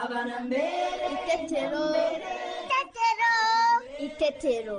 abana 0.00 0.36
mbere 0.46 1.06
itetero 1.14 1.84
itetero 2.76 3.32
itetero 4.06 4.78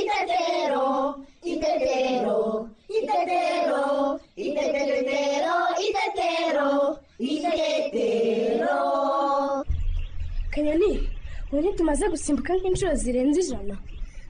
itetero 0.00 0.86
itetero 1.50 2.38
itetero 2.98 3.78
itetero 4.46 5.54
itetero 5.86 6.68
itetero 7.18 8.76
kanyoni 10.52 10.92
ubu 11.52 11.68
tumaze 11.76 12.04
gusimbuka 12.12 12.52
nk'inshuro 12.56 12.94
zirenze 13.02 13.40
ijana. 13.44 13.76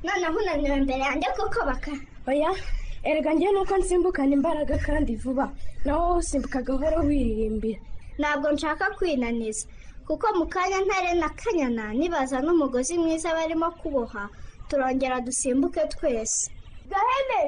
Noneho 0.04 0.36
unaniwe 0.42 0.76
imbere 0.82 1.02
yanjye 1.06 1.28
kuko 1.36 1.60
baka. 1.68 1.92
Oya 2.28 2.50
erega 3.04 3.32
njyewe 3.34 3.52
nuko 3.52 3.74
nsimbukana 3.78 4.32
imbaraga 4.38 4.78
kandi 4.78 5.16
vuba. 5.16 5.46
Nawe 5.84 6.00
wowe 6.00 6.18
usimbuka 6.22 6.62
gahoro 6.62 6.98
wiririmbira. 7.08 7.80
Ntabwo 8.18 8.52
nshaka 8.52 8.90
kwinaniza. 8.96 9.66
Kuko 10.06 10.26
mu 10.38 10.46
kanya 10.46 10.78
ntare 10.86 11.14
na 11.14 11.28
kanyana 11.30 11.84
nibaza 11.94 12.38
n'umugozi 12.42 12.98
mwiza 12.98 13.34
barimo 13.34 13.70
kuboha 13.80 14.28
turongera 14.68 15.20
dusimbuke 15.20 15.80
twese. 15.94 16.50
Gahene! 16.90 17.42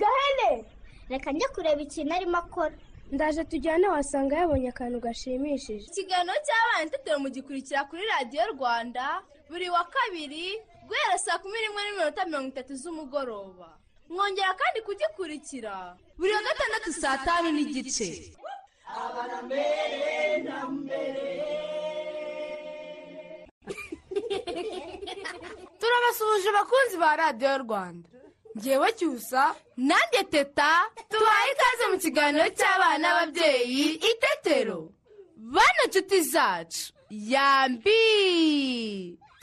Gahene! 0.00 0.64
Reka 1.08 1.32
njye 1.32 1.46
kureba 1.54 1.80
ikintu 1.82 2.14
arimo 2.14 2.38
akora. 2.38 2.74
Ndaje 3.12 3.44
tujyane 3.44 3.88
wasanga 3.88 4.36
yabonye 4.36 4.68
akantu 4.68 5.00
gashimishije. 5.00 5.84
Ikiganiro 5.90 6.36
cy'abana 6.46 6.84
itetero 6.88 7.18
mugikurikira 7.18 7.84
kuri 7.84 8.02
radiyo 8.12 8.42
rwanda 8.56 9.20
buri 9.50 9.68
wa 9.70 9.84
kabiri 9.84 10.56
guhera 10.88 11.18
saa 11.18 11.38
kumi 11.38 11.56
n'imwe 11.60 11.80
n'iminota 11.84 12.24
mirongo 12.24 12.48
itatu 12.48 12.72
z'umugoroba. 12.76 13.68
Mwongera 14.08 14.54
kandi 14.54 14.80
kugikurikira. 14.86 15.96
Buri 16.18 16.32
wa 16.32 16.42
gatandatu 16.42 16.92
saa 16.92 17.18
tanu 17.18 17.50
n'igice. 17.52 18.36
Turabasuhuje 25.80 26.48
abakunzi 26.48 26.96
ba 26.98 27.16
radiyo 27.16 27.58
rwanda. 27.58 28.08
Ngewe 28.58 28.92
cyusa. 28.92 29.54
Nanjye 29.76 30.22
teta. 30.30 30.70
Tubaye 31.10 31.52
ikaze 31.52 31.84
mu 31.92 31.98
kiganiro 31.98 32.46
cy'abana 32.58 32.98
n'ababyeyi 32.98 33.86
itetero 34.10 34.92
bana 35.36 35.82
nshuti 35.88 36.20
zacu. 36.22 36.92
Yambi. 37.10 38.02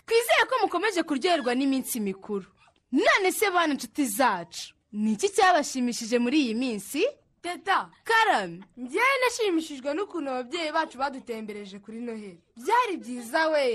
Twizere 0.06 0.44
ko 0.50 0.56
mukomeje 0.62 1.04
kuryoherwa 1.04 1.56
n'iminsi 1.56 2.00
mikuru. 2.00 2.46
None 2.92 3.32
se 3.32 3.50
bana 3.52 3.74
nshuti 3.74 4.06
zacu. 4.06 4.74
Ni 4.92 5.12
iki 5.14 5.30
cyabashimishije 5.30 6.20
muri 6.20 6.38
iyi 6.42 6.56
minsi? 6.56 7.02
Teta 7.42 7.90
karame 8.04 8.60
ngewe 8.80 9.16
nashimishijwe 9.24 9.94
n'ukuntu 9.94 10.30
ababyeyi 10.30 10.72
bacu 10.72 10.98
badutembereje 10.98 11.80
kuri 11.80 12.00
noheli 12.02 12.40
byari 12.58 12.98
byiza 12.98 13.48
we. 13.50 13.66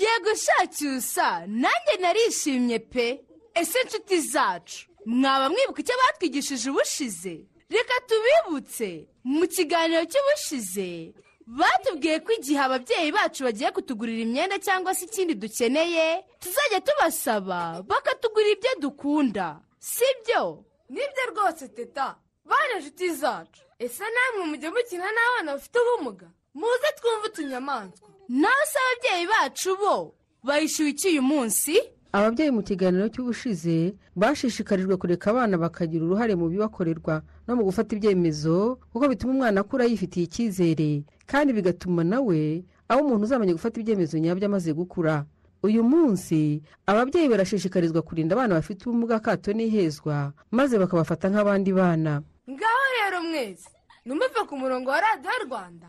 Yego 0.00 0.32
shacyusa 0.44 1.46
nanjye 1.46 1.94
narishimye 2.00 2.78
pe. 2.78 3.20
Ese 3.54 3.78
nshuti 3.86 4.20
zacu? 4.20 4.86
Mwaba 5.06 5.48
mwibuka 5.50 5.80
icyo 5.80 5.94
batwigishije 6.02 6.70
ubushize? 6.70 7.34
Reka 7.70 7.94
tubibutse. 8.08 9.06
Mu 9.24 9.46
kiganiro 9.48 10.04
cy'ubushize 10.04 11.12
batubwiye 11.48 12.20
ko 12.20 12.32
igihe 12.36 12.60
ababyeyi 12.60 13.08
bacu 13.12 13.44
bagiye 13.44 13.70
kutugurira 13.72 14.20
imyenda 14.22 14.58
cyangwa 14.60 14.92
se 14.94 15.04
ikindi 15.08 15.34
dukeneye 15.34 16.24
tuzajya 16.40 16.80
tubasaba 16.84 17.82
bakatugurira 17.88 18.52
ibyo 18.56 18.72
dukunda. 18.84 19.60
Si 19.80 20.04
byo? 20.24 20.64
Nibyo 20.92 21.22
rwose 21.32 21.68
teta. 21.68 22.16
Bane 22.44 22.74
inshuti 22.78 23.12
zacu. 23.14 23.62
Ese 23.78 24.04
namwe 24.04 24.44
mujya 24.50 24.70
mukina 24.70 25.08
n'abana 25.12 25.52
bafite 25.56 25.76
ubumuga? 25.80 26.26
Muze 26.54 26.88
twumve 27.00 27.26
utunyamaswa. 27.28 28.08
Nawe 28.28 28.64
se 28.72 28.78
ababyeyi 28.78 29.26
bacu 29.32 29.76
bo 29.80 30.14
bayishyuye 30.44 30.90
iki 30.90 31.08
uyu 31.08 31.22
munsi? 31.22 31.74
Ababyeyi 32.12 32.50
mu 32.50 32.62
kiganiro 32.62 33.08
cy'ubushize 33.08 33.94
bashishikarijwe 34.16 34.96
kureka 34.96 35.30
abana 35.30 35.56
bakagira 35.58 36.04
uruhare 36.04 36.34
mu 36.36 36.48
bibakorerwa 36.48 37.22
no 37.46 37.56
mu 37.56 37.64
gufata 37.68 37.96
ibyemezo 37.96 38.80
kuko 38.92 39.08
bituma 39.08 39.32
umwana 39.32 39.60
akura 39.60 39.84
yifitiye 39.84 40.24
icyizere. 40.26 41.04
Kandi 41.28 41.52
bigatuma 41.52 42.00
nawe 42.04 42.64
aba 42.88 43.02
umuntu 43.04 43.24
uzamenya 43.28 43.52
gufata 43.52 43.76
ibyemezo 43.80 44.16
nyabyo 44.18 44.46
amaze 44.48 44.72
gukura. 44.72 45.24
Uyu 45.62 45.82
munsi 45.84 46.62
ababyeyi 46.86 47.28
barashishikarizwa 47.28 48.02
kurinda 48.02 48.32
abana 48.34 48.54
bafite 48.56 48.86
ubumuga 48.88 49.16
akato 49.20 49.52
n'ihezwa 49.52 50.32
maze 50.50 50.78
bakabafata 50.78 51.28
nk'abandi 51.28 51.70
bana. 51.76 52.22
Ngaho 52.48 52.84
rero 52.96 53.18
mwese 53.28 53.68
numuve 54.06 54.40
ku 54.48 54.54
murongo 54.56 54.88
wa 54.90 55.00
radiyo 55.00 55.34
rwanda. 55.44 55.88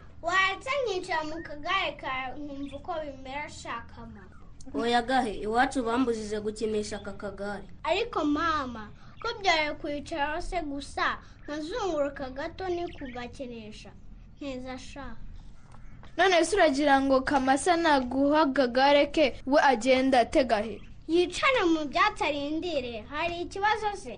Waretse 0.21 0.69
nkicara 0.85 1.23
mu 1.23 1.37
kagare 1.43 1.91
kawe 2.01 2.37
nkumva 2.39 2.75
uko 2.77 2.91
bimera 3.03 3.49
shakama 3.49 4.23
oya 4.73 5.01
gahe 5.01 5.33
iwacu 5.45 5.83
bambujije 5.83 6.39
gukinisha 6.39 6.95
aka 6.97 7.13
kagare 7.13 7.67
ariko 7.83 8.23
mama 8.25 8.89
ko 9.21 9.27
byari 9.41 9.75
kwicaraho 9.81 10.41
se 10.41 10.61
gusa 10.61 11.17
nkazunguruka 11.43 12.29
gato 12.29 12.67
ni 12.69 12.87
kugakinisha. 12.93 13.91
Neza 14.41 14.77
sha. 14.77 15.15
None 16.17 16.45
se 16.45 16.55
uragira 16.55 17.01
ngo 17.01 17.21
kamasa 17.21 17.75
naguha 17.77 18.41
akagare 18.41 19.05
ke 19.11 19.35
we 19.45 19.59
agenda 19.61 20.19
ategahe? 20.19 20.81
Yicare 21.07 21.63
mu 21.65 21.85
byatsi 21.85 22.23
arindire 22.23 23.05
hari 23.09 23.41
ikibazo 23.41 23.93
se? 23.97 24.17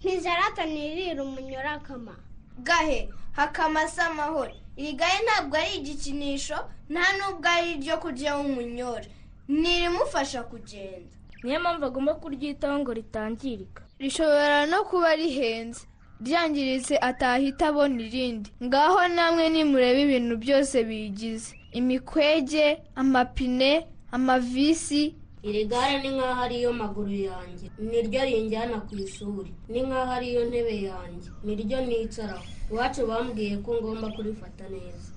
Ntizaratanirira 0.00 1.22
umunyorakama 1.22 2.16
gahe 2.58 3.08
hakamasa 3.32 4.06
amahoro. 4.10 4.52
Iri 4.76 4.92
gahe 4.92 5.18
ntabwo 5.24 5.56
ari 5.56 5.72
igikinisho 5.80 6.58
nta 6.90 7.04
n'ubwo 7.16 7.48
ari 7.56 7.68
iryo 7.76 7.96
kuryaho 8.02 8.40
umunyore 8.48 9.08
ntirimufasha 9.48 10.42
kugenda. 10.42 11.12
Niyo 11.42 11.60
mpamvu 11.60 11.84
agomba 11.84 12.14
kuryitaho 12.14 12.78
ngo 12.78 12.92
ritangirika. 12.94 13.82
Rishobora 13.98 14.66
no 14.66 14.84
kuba 14.84 15.16
rihenze. 15.16 15.80
Ryangiritse 16.24 16.94
atahita 17.02 17.68
abona 17.68 17.98
irindi. 18.02 18.50
Ngaho 18.62 19.08
namwe 19.08 19.48
nimurebe 19.50 20.02
ibintu 20.06 20.34
byose 20.38 20.84
biyigize 20.84 21.50
imikwege 21.72 22.78
amapine 22.94 23.86
amavisi 24.12 25.14
iri 25.42 25.64
gare 25.64 26.02
ni 26.02 26.08
nk'aho 26.16 26.40
ariyo 26.42 26.72
maguru 26.72 27.10
yanjye. 27.30 27.66
Niryo 27.78 28.22
rinjyana 28.24 28.76
ku 28.86 28.94
ishuri 28.94 29.50
ni 29.68 29.82
nk'aho 29.82 30.12
ariyo 30.12 30.44
ntebe 30.48 30.74
yanjye. 30.88 31.28
Niryo 31.44 31.78
nicaraho. 31.86 32.44
Iwacu 32.70 33.06
bambwiye 33.06 33.56
ko 33.64 33.70
ngomba 33.80 34.08
kurifata 34.14 34.64
neza. 34.70 35.12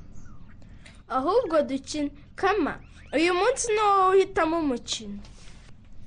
Ahubwo 1.08 1.62
dukina 1.62 2.10
kama 2.36 2.80
uyu 3.14 3.34
munsi 3.34 3.72
ni 3.72 3.80
wowe 3.80 4.16
uhitamo 4.18 4.60
umukino. 4.60 5.20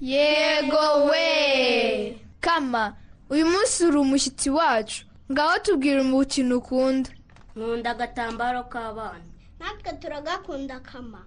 Yego 0.00 1.04
we! 1.10 2.18
Kama 2.40 2.96
uyu 3.30 3.46
munsi 3.46 3.84
uri 3.86 3.96
umushyitsi 3.98 4.50
wacu. 4.50 5.04
Ngaho 5.32 5.58
tubwira 5.58 6.00
umukino 6.02 6.58
ukunda. 6.58 7.10
Nkunda 7.56 7.90
agatambaro 7.90 8.62
k'abana. 8.72 9.24
Natwe 9.60 9.92
turagakunda 9.92 10.80
kama. 10.80 11.22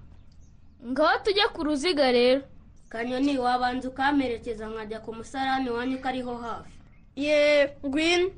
Ngaho 0.86 1.20
tujya 1.24 1.48
ku 1.50 1.64
ruziga 1.64 2.12
rero. 2.12 2.42
Kanyoni 2.92 3.38
wabanza 3.38 3.88
ukamperekeza 3.90 4.68
nkajya 4.68 5.00
ku 5.00 5.14
musarani 5.16 5.70
wanyu 5.70 5.98
ko 6.02 6.08
ariho 6.08 6.36
hafi. 6.38 6.72
Ye 7.16 7.72
ngwino 7.86 8.30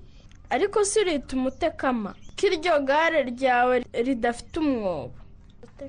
ariko 0.49 0.85
si 0.85 0.99
urita 0.99 1.35
umutekama. 1.35 2.13
Ko 2.37 2.47
iryo 2.47 2.79
gare 2.85 3.23
ryawe 3.23 3.85
ridafite 3.93 4.59
umwobo? 4.59 5.13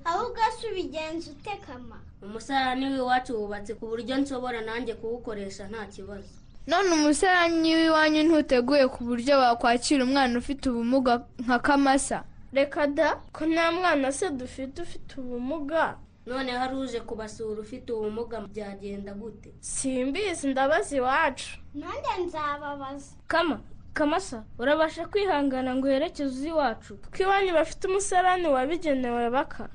Ahubwo 0.05 0.41
se 0.61 0.67
ubigenza 0.71 1.31
utekama. 1.31 1.97
Umusarani 2.23 2.85
w'iwacu 2.93 3.37
wubatse 3.37 3.75
ku 3.75 3.87
buryo 3.87 4.17
nshobora 4.17 4.61
nanjye 4.61 4.95
kuwukoresha 4.95 5.69
nta 5.69 5.87
kibazo. 5.87 6.33
None 6.67 6.89
umusaranyi 6.93 7.75
w'iwanyu 7.75 8.23
ntuteguye 8.25 8.89
ku 8.89 9.05
buryo 9.05 9.39
wakwakira 9.39 10.05
umwana 10.05 10.39
ufite 10.39 10.71
ubumuga 10.73 11.21
nka 11.45 11.59
kamasa? 11.59 12.25
Reka 12.53 12.87
da 12.87 13.17
ko 13.33 13.45
nta 13.47 13.73
mwana 13.73 14.13
se 14.13 14.31
dufite 14.31 14.83
ufite 14.83 15.21
ubumuga? 15.21 15.99
None 16.27 16.53
hari 16.53 16.75
uje 16.77 17.01
kubasura 17.01 17.61
ufite 17.61 17.93
ubumuga 17.93 18.41
byagenda 18.41 19.13
gute? 19.15 19.55
Simbizi 19.61 20.49
ndabaza 20.49 20.97
iwacu. 20.97 21.59
Nanjye 21.75 22.13
nzababaza. 22.27 23.15
Kama 23.27 23.61
kamasa 23.95 24.45
urabasha 24.59 25.07
kwihangana 25.07 25.75
ngo 25.77 25.87
uherekeze 25.87 26.25
uzi 26.25 26.49
iwacu? 26.49 26.97
Kuko 26.97 27.23
iwanyu 27.23 27.53
bafite 27.55 27.85
umusarani 27.89 28.47
wabigenewe 28.49 29.31
baka. 29.31 29.69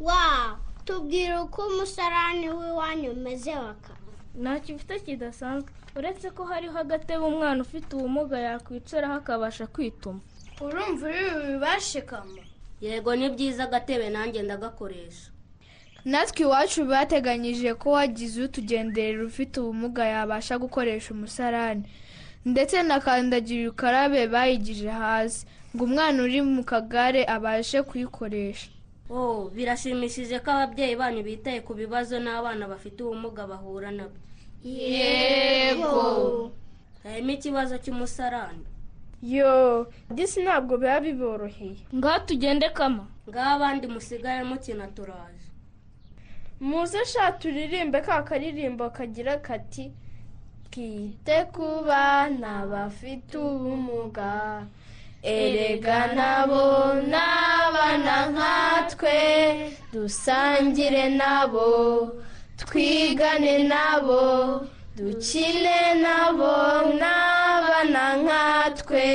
Wa 0.00 0.58
tubwira 0.84 1.42
uko 1.42 1.66
umusarani 1.66 2.48
w'iwanyu 2.50 3.10
umeze 3.12 3.54
waka 3.56 3.92
ntacyo 4.34 4.76
ufite 4.76 4.98
kidasanzwe. 5.00 5.70
Uretse 5.96 6.30
ko 6.30 6.44
hariho 6.44 6.78
agatebe 6.78 7.24
umwana 7.24 7.62
ufite 7.62 7.96
ubumuga 7.96 8.38
yakwicaraho 8.38 9.14
akabasha 9.14 9.66
kwituma. 9.66 10.20
Urumva 10.60 11.06
uri 11.08 11.30
bubibashe 11.34 12.00
kama. 12.02 12.42
Yego 12.80 13.16
ni 13.16 13.28
byiza 13.30 13.64
agatebe 13.64 14.10
nanjye 14.10 14.42
ndagakoresha. 14.42 15.29
Natwe 16.04 16.42
iwacu 16.44 16.84
bateganyije 16.84 17.74
ko 17.74 17.90
wagize 17.90 18.42
utugenderera 18.42 19.24
ufite 19.26 19.60
ubumuga 19.60 20.04
yabasha 20.06 20.58
gukoresha 20.58 21.14
umusarani. 21.14 21.84
Ndetse 22.44 22.82
na 22.82 23.00
kandagira 23.00 23.70
ukarabe 23.70 24.26
bayigije 24.28 24.88
hasi 24.88 25.46
ngo 25.76 25.84
umwana 25.84 26.22
uri 26.22 26.40
mu 26.42 26.64
kagare 26.64 27.24
abashe 27.26 27.82
kuyikoresha. 27.82 28.70
Oh 29.10 29.50
birashimishije 29.54 30.38
ko 30.40 30.50
ababyeyi 30.50 30.96
banyu 30.96 31.22
bitaye 31.22 31.60
ku 31.60 31.74
bibazo 31.74 32.18
n'abana 32.20 32.68
bafite 32.68 33.02
ubumuga 33.02 33.46
bahura 33.46 33.90
na 33.90 34.04
byo 34.08 34.20
yego. 34.64 36.52
Harimo 37.02 37.30
ikibazo 37.32 37.78
cy'umusarani. 37.78 38.64
Yo 39.22 39.86
disi 40.10 40.42
ntabwo 40.42 40.76
biba 40.78 41.00
biboroheye. 41.00 41.76
Ngaho 41.94 42.18
tugende 42.26 42.68
kama. 42.70 43.06
Ngaho 43.28 43.50
abandi 43.56 43.86
musigaye 43.86 44.44
mukina 44.44 44.86
turaje. 44.96 45.39
Muze 46.60 47.04
sha 47.04 47.32
turirimbe 47.32 48.00
ka 48.00 48.22
karirimbo 48.22 48.90
kagira 48.90 49.36
kati 49.42 49.92
twite 50.70 51.44
ku 51.52 51.82
bana 51.86 52.66
bafite 52.66 53.34
ubumuga 53.38 54.66
erega 55.22 56.14
nabo 56.14 56.94
n'abana 57.10 58.16
nkatwe 58.32 59.16
dusangire 59.92 61.08
nabo 61.08 61.68
twigane 62.60 63.54
nabo 63.68 64.22
dukine 64.96 65.94
nabo 66.02 66.52
n'abana 67.00 68.04
nkatwe. 68.22 69.06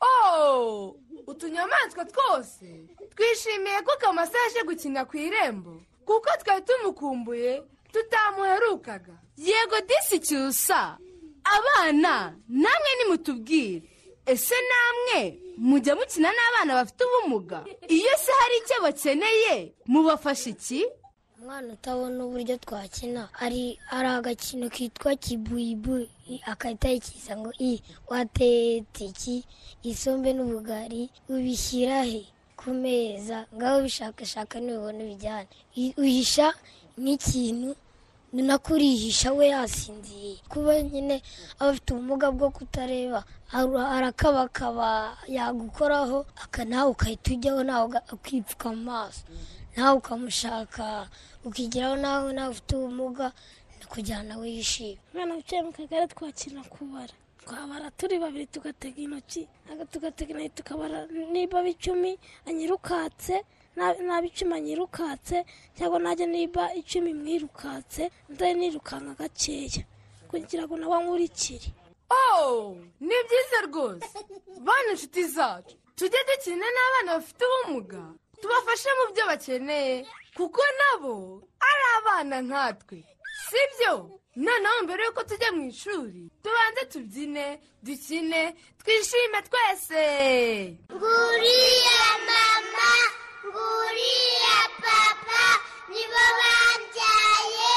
Oh 0.00 0.96
utunyamaswa 1.26 2.04
twose 2.04 2.66
twishimiye 3.14 3.78
ko 3.84 3.92
kamasa 4.00 4.38
yaje 4.38 4.60
gukina 4.66 5.04
ku 5.04 5.16
irembo. 5.16 5.74
Kuko 6.06 6.28
twari 6.42 6.62
tumukumbuye 6.62 7.62
tutamuherukaga. 7.92 9.12
Yego 9.36 9.76
disi 9.88 10.18
cyusa 10.20 10.98
abana 11.44 12.34
namwe 12.48 12.90
nimutubwire. 12.98 13.82
Ese 14.26 14.54
namwe 14.70 15.38
mujya 15.58 15.94
mukina 15.96 16.30
n'abana 16.32 16.74
bafite 16.74 17.04
ubumuga? 17.04 17.64
Iyo 17.88 18.12
se 18.18 18.32
hari 18.40 18.56
icyo 18.64 18.76
bakeneye 18.82 19.72
mubafasha 19.86 20.50
iki? 20.50 20.86
Umwana 21.38 21.72
utabona 21.76 22.24
uburyo 22.24 22.56
twakina 22.56 23.28
ari 23.40 23.78
ari 23.90 24.08
agakino 24.08 24.68
kitwa 24.70 25.14
kibuyibuyi 25.16 26.40
agahita 26.46 26.88
yikiza 26.88 27.36
ngo 27.36 27.52
i 27.60 27.82
watetse 28.08 29.04
iki? 29.04 29.44
Isombe 29.82 30.32
n'ubugari 30.32 31.10
ubishyira 31.28 32.02
he 32.02 32.24
ku 32.64 32.70
meza 32.72 33.44
ngaho 33.54 33.78
bishakashaka 33.84 34.56
nubibona 34.60 35.02
bijyane 35.10 35.48
uhisha 36.00 36.46
nk'ikintu 37.00 37.70
nako 38.48 38.68
urihisha 38.74 39.28
we 39.36 39.44
yasinziye 39.54 40.32
kuba 40.48 40.72
nyine 40.82 41.16
aba 41.60 41.70
afite 41.70 41.88
ubumuga 41.92 42.26
bwo 42.32 42.48
kutareba 42.56 43.20
arakabakaba 43.96 44.88
yagukoraho 45.36 46.18
nawe 46.70 46.88
ugahita 46.90 47.28
ujyaho 47.36 47.62
nawe 47.68 47.84
ukipfuka 48.16 48.66
mu 48.74 48.82
maso. 48.90 49.22
Nawe 49.76 49.94
ukamushaka 50.00 51.08
ukigeraho 51.44 51.96
nawe 51.96 52.32
nawe 52.32 52.50
ufite 52.54 52.72
ubumuga 52.76 53.26
kujyana 53.92 54.32
we 54.40 54.48
umwana 55.12 55.34
wicaye 55.36 55.62
mu 55.62 55.72
kagare 55.76 56.06
twakina 56.12 56.62
kubara. 56.72 57.14
Twabara 57.44 57.90
turi 57.98 58.18
babiri 58.18 58.46
tugatega 58.46 59.00
intoki 59.02 59.48
tugatega 59.92 60.32
intoki 60.32 60.48
tukabara 60.56 61.06
niba 61.32 61.60
icumi 61.68 62.18
anyirukatse 62.48 63.44
naba 63.76 64.26
icumi 64.26 64.54
anyirukatse 64.54 65.44
cyangwa 65.76 65.98
najya 65.98 66.26
niba 66.26 66.74
icumi 66.74 67.14
mwirukatse 67.14 68.10
ndari 68.28 68.54
nirukanka 68.60 69.14
gakeya 69.20 69.84
kugira 70.28 70.64
ngo 70.66 70.76
nawe 70.76 70.96
nkurikire 71.04 71.68
oh 72.10 72.76
ni 73.00 73.14
byiza 73.26 73.58
rwose. 73.66 74.06
Bana 74.66 74.90
inshuti 74.92 75.24
zacu 75.24 75.74
tujye 75.96 76.18
dukina 76.28 76.66
n'abana 76.74 77.10
bafite 77.18 77.42
ubumuga 77.44 78.02
tubafashe 78.40 78.88
mu 78.98 79.04
byo 79.12 79.24
bakeneye 79.30 80.06
kuko 80.36 80.60
nabo 80.78 81.14
ari 81.68 81.84
abana 81.98 82.36
nkatwe 82.46 82.98
sibyo 83.46 83.94
noneho 84.36 84.82
mbere 84.84 85.04
y'uko 85.04 85.22
tujya 85.24 85.52
mu 85.52 85.62
ishuri. 85.70 86.30
Tubanze 86.42 86.82
tubyine 86.92 87.60
dukine 87.82 88.54
twishime 88.82 89.38
twese. 89.48 90.04
Nguriya 90.92 92.02
mama 92.28 92.90
nguriya 93.46 94.58
papa 94.82 95.44
nibo 95.88 96.24
bambyaye 96.40 97.74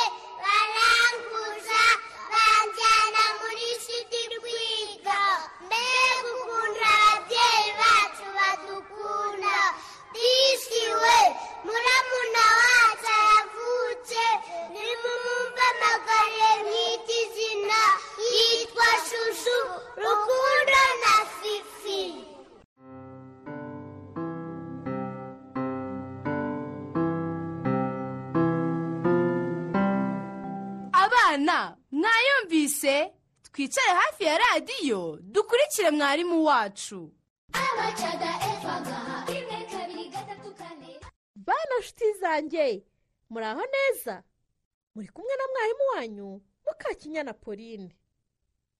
na 20.01 21.15
fifi 21.37 22.01
abana 30.93 31.77
mwayumvise? 31.91 33.13
Twicare 33.43 33.91
hafi 33.99 34.23
ya 34.23 34.37
radiyo. 34.37 35.19
Dukurikire 35.21 35.91
mwarimu 35.91 36.45
wacu. 36.45 37.11
Bana 41.35 41.79
nshuti 41.79 42.13
zanjye 42.19 42.83
muri 43.29 43.45
aho 43.45 43.61
neza? 43.75 44.23
Muri 44.95 45.07
kumwe 45.07 45.33
na 45.37 45.43
mwarimu 45.51 45.83
wanyu 45.95 46.41
mukakinyana 46.65 47.33
pauline. 47.33 47.95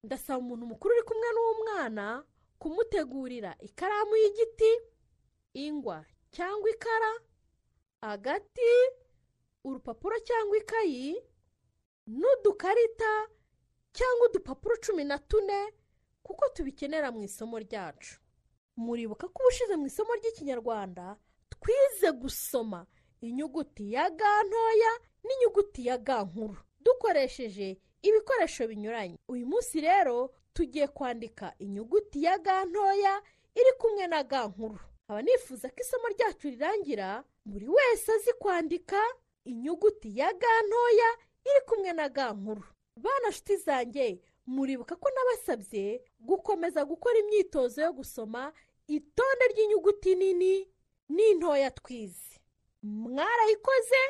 Ndasaba 0.08 0.40
umuntu 0.40 0.66
mukuru 0.72 0.92
uri 0.96 1.04
kumwe 1.04 1.30
n'umwana 1.36 2.06
kumutegurira 2.62 3.52
ikaramu 3.60 4.16
y'igiti 4.22 4.72
ingwa 5.54 6.06
cyangwa 6.32 6.70
ikara 6.72 7.12
agati 8.02 8.72
urupapuro 9.68 10.16
cyangwa 10.28 10.56
ikayi 10.58 11.08
n'udukarita 12.08 13.12
cyangwa 13.92 14.24
udupapuro 14.30 14.76
cumi 14.86 15.04
na 15.04 15.18
tune 15.20 15.74
kuko 16.24 16.50
tubikenera 16.56 17.12
mu 17.12 17.24
isomo 17.24 17.60
ryacu. 17.60 18.20
Muribuka 18.78 19.28
ko 19.28 19.40
ubushize 19.44 19.76
mu 19.76 19.88
isomo 19.92 20.12
ry'ikinyarwanda 20.16 21.18
twize 21.52 22.12
gusoma 22.12 22.86
inyuguti 23.22 23.92
ya 23.94 24.08
ga 24.10 24.44
ntoya 24.48 24.92
n'inyuguti 25.26 25.86
ya 25.88 25.98
ga 25.98 26.24
nkuru. 26.24 26.58
Dukoresheje 26.80 27.80
ibikoresho 28.10 28.68
binyuranye. 28.68 29.18
Uyu 29.28 29.46
munsi 29.48 29.82
rero 29.82 30.34
tugiye 30.54 30.88
kwandika 30.88 31.54
inyuguti 31.60 32.24
ya 32.24 32.38
ga 32.38 32.66
ntoya 32.66 33.22
iri 33.56 33.72
kumwe 33.78 34.08
na 34.08 34.24
ga 34.24 34.48
nkuru. 34.48 34.80
Nkaba 35.06 35.22
nifuza 35.22 35.70
ko 35.70 35.76
isomo 35.82 36.08
ryacu 36.08 36.48
rirangira 36.50 37.24
buri 37.46 37.68
wese 37.68 38.12
azi 38.12 38.34
kwandika 38.34 39.00
inyuguti 39.46 40.18
ya 40.20 40.34
ga 40.34 40.54
ntoya 40.68 41.10
iri 41.50 41.62
kumwe 41.68 41.94
na 41.94 42.10
ga 42.10 42.34
nkuru. 42.34 42.64
Bana 42.96 43.30
nshuti 43.30 43.56
zanjye 43.58 44.20
muribuka 44.48 44.96
ko 44.96 45.10
nabasabye 45.10 46.02
gukomeza 46.20 46.86
gukora 46.86 47.20
imyitozo 47.20 47.82
yo 47.82 47.94
gusoma 47.94 48.54
itonde 48.88 49.46
ry'inyuguti 49.54 50.16
nini 50.16 50.68
n'intoya 51.10 51.72
twize. 51.72 52.40
Mwarayikoze? 52.84 54.02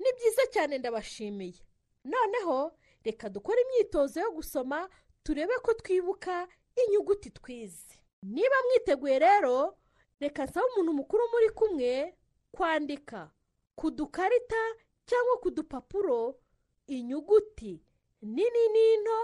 Ni 0.00 0.12
byiza 0.16 0.42
cyane 0.52 0.78
ndabashimiye. 0.78 1.60
Noneho 2.04 2.72
reka 3.04 3.28
dukore 3.28 3.62
imyitozo 3.62 4.20
yo 4.20 4.30
gusoma 4.32 4.88
turebe 5.22 5.54
ko 5.62 5.74
twibuka 5.74 6.48
inyuguti 6.86 7.30
twize. 7.30 7.94
Niba 8.22 8.56
mwiteguye 8.68 9.18
rero 9.18 9.76
reka 10.20 10.44
nsaba 10.44 10.66
umuntu 10.66 10.92
mukuru 10.92 11.22
muri 11.32 11.50
kumwe 11.50 12.14
kwandika 12.52 13.30
ku 13.74 13.90
dukarita 13.90 14.62
cyangwa 15.06 15.36
ku 15.42 15.50
dupapuro 15.50 16.36
inyuguti 16.86 17.80
nini 18.22 18.62
n'into 18.72 19.18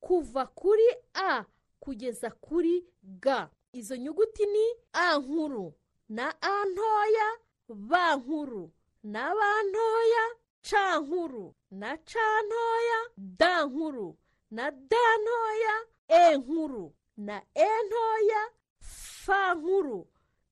kuva 0.00 0.46
kuri 0.46 0.88
a 1.14 1.44
kugeza 1.80 2.30
kuri 2.30 2.84
g. 3.02 3.26
Izo 3.72 3.96
nyuguti 3.96 4.46
ni 4.46 4.64
a 4.92 5.18
nkuru 5.18 5.74
na 6.08 6.34
a 6.40 6.64
ntoya 6.64 7.28
b 7.68 7.92
nkuru 8.16 8.72
na 9.02 9.34
b 9.34 9.40
ntoya. 9.68 10.24
C 10.68 10.76
nkuru 11.00 11.54
na 11.70 11.96
c 11.96 12.12
ntoya 12.46 13.00
d 13.16 13.42
nkuru 13.66 14.08
na 14.50 14.70
d 14.70 14.92
ntoya 15.22 15.74
e 16.08 16.36
nkuru 16.36 16.84
na 17.16 17.36
e 17.54 17.68
ntoya 17.86 18.42
f 18.80 19.28
nkuru 19.56 20.00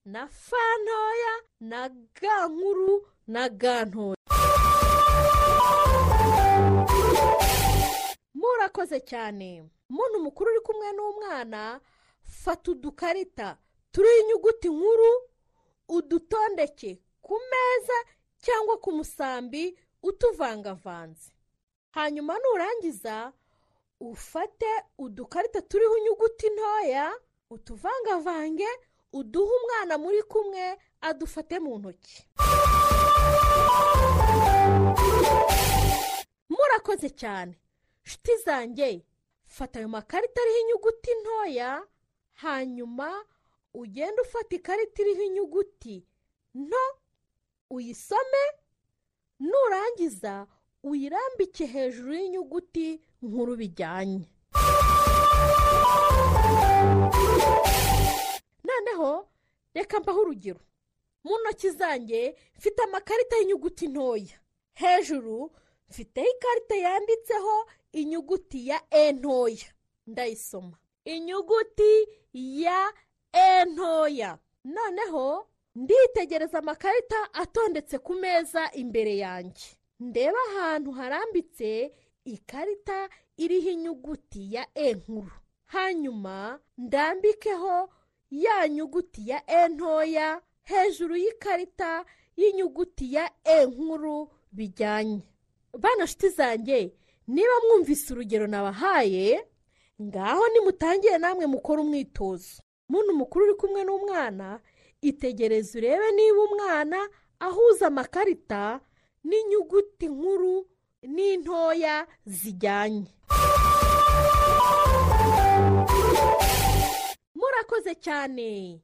na 0.04 0.22
f 0.24 0.50
ntoya 0.82 1.34
na 1.60 1.80
g 1.88 2.20
nkuru 2.48 2.94
na 3.26 3.48
g 3.48 3.64
ntoya 3.84 4.16
murakoze 8.34 9.00
cyane. 9.00 9.64
Muntu 9.88 10.18
mukuru 10.24 10.50
uri 10.50 10.60
kumwe 10.60 10.92
n'umwana 10.92 11.80
fata 12.22 12.70
udukarita 12.70 13.56
turiho 13.92 14.18
inyuguti 14.20 14.68
nkuru 14.68 15.10
udutondeke 15.88 17.00
ku 17.22 17.34
meza 17.50 17.98
cyangwa 18.42 18.76
ku 18.78 18.90
musambi 18.92 19.78
utuvangavanze. 20.08 21.30
Hanyuma 21.90 22.38
nurangiza 22.38 23.32
ufate 24.00 24.66
udukarita 24.98 25.62
turiho 25.62 25.96
inyuguti 25.98 26.50
ntoya 26.50 27.14
utuvangavange 27.50 28.68
uduhe 29.12 29.52
umwana 29.60 29.98
muri 29.98 30.22
kumwe 30.22 30.78
adufate 31.00 31.58
mu 31.58 31.78
ntoki. 31.78 32.28
Murakoze 36.48 37.10
cyane. 37.10 37.54
Nshuti 38.04 38.36
zanjye 38.44 39.04
fata 39.46 39.78
ayo 39.78 39.88
makarita 39.88 40.42
ariho 40.42 40.58
inyuguti 40.60 41.10
ntoya 41.20 41.86
hanyuma 42.32 43.24
ugende 43.74 44.20
ufata 44.22 44.56
ikarita 44.56 45.02
iriho 45.02 45.22
inyuguti 45.22 46.06
nto 46.54 46.84
uyisome 47.70 48.42
nurangiza 49.40 50.46
uyirambike 50.82 51.66
hejuru 51.66 52.14
y'inyuguti 52.14 53.00
nkuru 53.22 53.56
bijyanye. 53.56 54.28
Noneho 58.64 59.28
reka 59.74 60.00
mbaho 60.00 60.20
urugero. 60.20 60.60
Mu 61.24 61.38
ntoki 61.38 61.70
zanjye 61.70 62.36
mfite 62.58 62.82
amakarita 62.82 63.36
y'inyuguti 63.36 63.88
ntoya. 63.88 64.38
Hejuru 64.74 65.52
mfiteho 65.90 66.26
ikarita 66.28 66.76
yanditseho 66.76 67.66
inyuguti 67.92 68.68
ya 68.68 68.82
e 68.90 69.12
ntoya. 69.12 69.68
Ndayisoma. 70.06 70.76
Inyuguti 71.04 72.08
ya 72.32 72.92
e 73.32 73.64
ntoya. 73.64 74.38
Noneho 74.64 75.48
nditegereza 75.76 76.58
amakarita 76.58 77.20
atondetse 77.32 77.98
ku 77.98 78.12
meza 78.14 78.70
imbere 78.72 79.16
yanjye. 79.16 79.66
Ndeba 80.00 80.38
ahantu 80.50 80.90
harambitse 80.98 81.92
ikarita 82.24 83.08
iriho 83.36 83.70
inyuguti 83.70 84.54
ya 84.54 84.66
e 84.74 84.92
nkuru. 84.94 85.30
Hanyuma 85.66 86.60
ndambikeho 86.78 87.90
ya 88.30 88.68
nyuguti 88.68 89.28
ya 89.28 89.38
e 89.46 89.68
ntoya 89.68 90.42
hejuru 90.62 91.16
y'ikarita 91.16 92.04
y'inyuguti 92.36 93.14
ya 93.14 93.30
e 93.44 93.66
nkuru 93.66 94.28
bijyanye. 94.52 95.20
Bana 95.78 96.04
nshuti 96.04 96.28
zanjye 96.28 96.92
niba 97.26 97.56
mwumvise 97.68 98.12
urugero 98.12 98.46
nabahaye 98.46 99.46
ngaho 100.02 100.48
nimutangire 100.48 101.18
namwe 101.18 101.46
mukora 101.46 101.82
umwitozo. 101.82 102.62
Muntu 102.88 103.14
mukuru 103.14 103.44
uri 103.44 103.54
kumwe 103.54 103.84
n'umwana 103.84 104.60
itegereze 105.08 105.78
urebe 105.78 106.08
niba 106.12 106.40
umwana 106.48 106.98
ahuza 107.46 107.86
amakarita 107.86 108.80
n'inyuguti 109.24 110.06
nkuru 110.08 110.54
n'intoya 111.14 112.06
zijyanye. 112.26 113.06
Murakoze 117.34 117.94
cyane. 117.94 118.80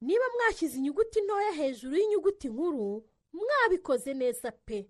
Niba 0.00 0.24
mwashyize 0.34 0.76
inyuguti 0.78 1.20
ntoya 1.20 1.52
hejuru 1.52 1.96
y'inyuguti 1.96 2.48
nkuru 2.48 3.08
mwabikoze 3.32 4.14
neza 4.14 4.52
pe. 4.52 4.88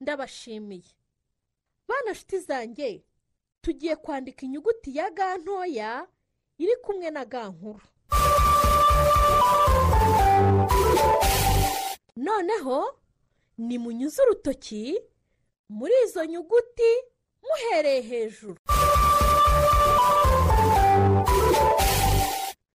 Ndabashimiye. 0.00 0.90
Bana 1.88 2.10
nshuti 2.12 2.38
zanjye 2.38 3.04
tugiye 3.62 3.96
kwandika 3.96 4.42
inyuguti 4.46 4.96
ya 4.96 5.10
ga 5.10 5.38
ntoya 5.38 6.08
iri 6.58 6.76
kumwe 6.76 7.10
na 7.10 7.24
ga 7.24 7.48
nkuru. 7.48 7.86
Noneho 12.16 12.98
nimunyuze 13.58 14.22
urutoki 14.22 15.00
muri 15.68 15.94
izo 16.04 16.24
nyuguti 16.24 16.90
muhereye 17.42 18.00
hejuru. 18.00 18.56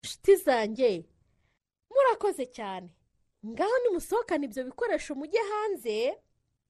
Nshuti 0.05 0.37
zanjye 0.37 1.05
murakoze 1.91 2.47
cyane. 2.47 2.89
Ngaho 3.47 3.73
nimusohokane 3.83 4.45
ibyo 4.47 4.65
bikoresho 4.65 5.15
mujye 5.15 5.41
hanze 5.41 6.19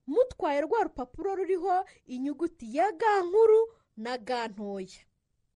mutwaye 0.06 0.60
rwa 0.60 0.82
rupapuro 0.84 1.34
ruriho 1.34 1.84
inyuguti 2.06 2.76
ya 2.76 2.92
ga 2.92 3.20
nkuru 3.22 3.74
na 3.96 4.18
ga 4.18 4.48
ntoya. 4.48 5.00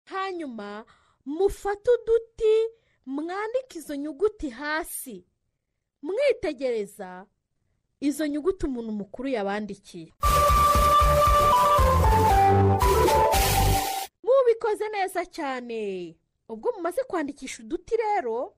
Hanyuma 0.04 0.86
mufate 1.26 1.92
uduti 1.92 2.54
mwandike 3.06 3.80
izo 3.80 3.96
nyuguti 3.96 4.50
hasi. 4.50 5.26
Mwitegereza 6.02 7.26
izo 8.00 8.28
nyuguti 8.28 8.66
umuntu 8.66 8.92
mukuru 8.92 9.28
yabandikiye. 9.30 10.14
Mubikoze 14.24 14.90
neza 14.90 15.26
cyane. 15.26 16.16
Ubwo 16.50 16.72
mumaze 16.72 17.04
kwandikisha 17.04 17.64
uduti 17.64 17.96
rero 17.98 18.54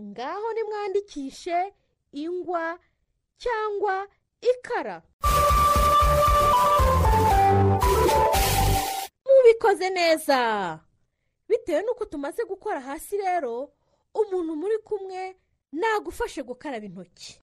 ngaho 0.00 0.52
nimwandikishe 0.52 1.74
ingwa 2.12 2.78
cyangwa 3.38 4.08
ikara. 4.40 5.02
Mubikoze 9.26 9.90
neza. 9.90 10.80
Bitewe 11.48 11.82
n'uko 11.82 12.04
tumaze 12.04 12.44
gukora 12.44 12.80
hasi 12.80 13.16
rero 13.16 13.72
umuntu 14.22 14.56
muri 14.56 14.78
kumwe 14.78 15.36
nagufashe 15.72 16.42
gukaraba 16.42 16.86
intoki. 16.86 17.40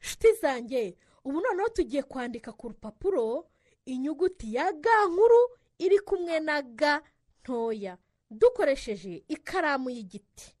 Nshuti 0.00 0.32
zanjye 0.40 0.96
ubu 1.24 1.40
noneho 1.40 1.68
tugiye 1.68 2.02
kwandika 2.02 2.52
ku 2.52 2.68
rupapuro 2.68 3.46
inyuguti 3.86 4.54
ya 4.54 4.72
ga 4.72 5.06
nkuru 5.06 5.40
iri 5.78 5.98
kumwe 6.00 6.40
na 6.40 6.62
ga 6.62 7.02
ntoya. 7.42 7.98
Dukoresheje 8.30 9.22
ikaramu 9.28 9.90
y'igiti. 9.90 10.54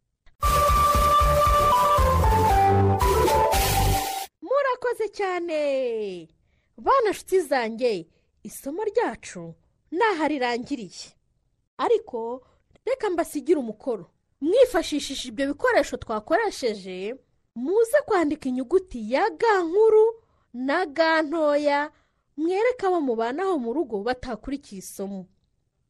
Murakoze 4.42 5.08
cyane. 5.08 6.28
Bana 6.78 7.10
nshuti 7.10 7.40
zanjye 7.40 8.06
isomo 8.42 8.84
ryacu 8.84 9.54
ntaho 9.92 10.28
rirangiriye. 10.28 11.15
Ariko 11.78 12.46
reka 12.84 13.10
mbasigire 13.10 13.58
umukoro. 13.60 14.10
Mwifashishije 14.40 15.28
ibyo 15.28 15.46
bikoresho 15.46 15.96
twakoresheje 15.96 17.16
muze 17.54 17.98
kwandika 18.06 18.48
inyuguti 18.48 19.12
ya 19.12 19.30
ga 19.30 19.62
nkuru 19.62 20.22
na 20.52 20.86
ga 20.86 21.22
ntoya 21.22 21.92
mwereke 22.36 22.86
abo 22.86 23.00
mubanaho 23.00 23.58
mu 23.58 23.72
rugo 23.72 24.02
batakurikiye 24.02 24.78
isomo. 24.78 25.26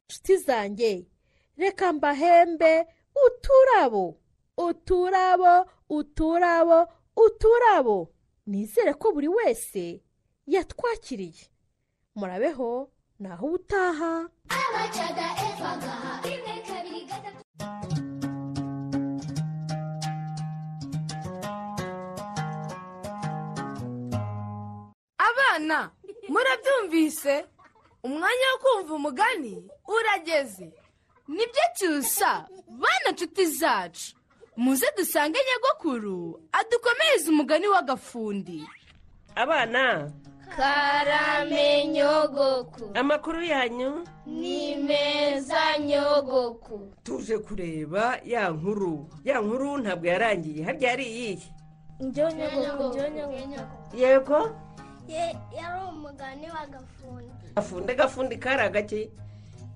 Nshuti 0.09 0.37
zanjye 0.37 1.07
reka 1.57 1.93
mbahembe 1.93 2.87
uturabo. 3.27 4.19
Uturabo 4.57 5.67
uturabo 5.89 6.89
uturabo. 7.17 8.13
Nizere 8.47 8.95
ko 8.95 9.13
buri 9.13 9.29
wese 9.29 10.01
yatwakiriye. 10.47 11.45
Murabeho. 12.15 12.91
Naho 13.21 13.59
gatatu 13.69 14.31
abana 25.19 25.91
murabyumvise? 26.29 27.45
Umwanya 28.03 28.47
wo 28.53 28.59
kumva 28.63 28.95
umugani 28.95 29.55
urageze. 29.89 30.69
Nibyo 31.29 31.65
cyusa 31.77 32.47
bana 32.69 33.09
nshuti 33.13 33.47
zacu. 33.47 34.15
Muze 34.57 34.87
dusange 34.97 35.39
nyagakuru 35.49 36.41
adukomereze 36.53 37.31
umugani 37.31 37.67
w'agafundi. 37.69 38.63
Abana 39.35 40.11
karame 40.57 41.87
nyogoku. 41.87 42.91
Amakuru 42.95 43.43
yanyu? 43.43 44.05
Ni 44.27 44.77
meza 44.77 45.79
nyogoku. 45.79 46.93
Tuje 47.03 47.39
kureba 47.39 48.19
ya 48.25 48.51
nkuru. 48.51 49.09
Ya 49.25 49.41
nkuru 49.41 49.79
ntabwo 49.79 50.07
yarangiye. 50.07 50.65
Harya 50.65 50.91
yari 50.91 51.05
iyihe 51.07 51.53
njyewe 52.01 52.33
nyogoku 52.33 52.89
njyewe 52.89 53.47
nyogoku. 53.47 53.97
Yego? 53.97 54.51
Yari 55.09 55.81
umugani 55.91 56.47
w'agafundi 56.51 57.31
gafunde 57.57 57.95
gafundi 57.95 58.37
kari 58.37 58.63
agake 58.63 59.11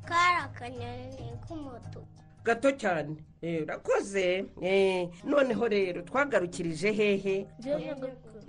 kari 0.05 0.37
akanyoni 0.45 1.33
k'umutuku 1.49 2.07
gato 2.45 2.73
cyane. 2.73 3.17
Eh, 3.43 3.63
urakoze. 3.63 4.45
Eh, 4.63 5.09
noneho 5.25 5.69
rero 5.69 6.03
twagarukirije 6.03 6.93
hehe. 6.93 7.47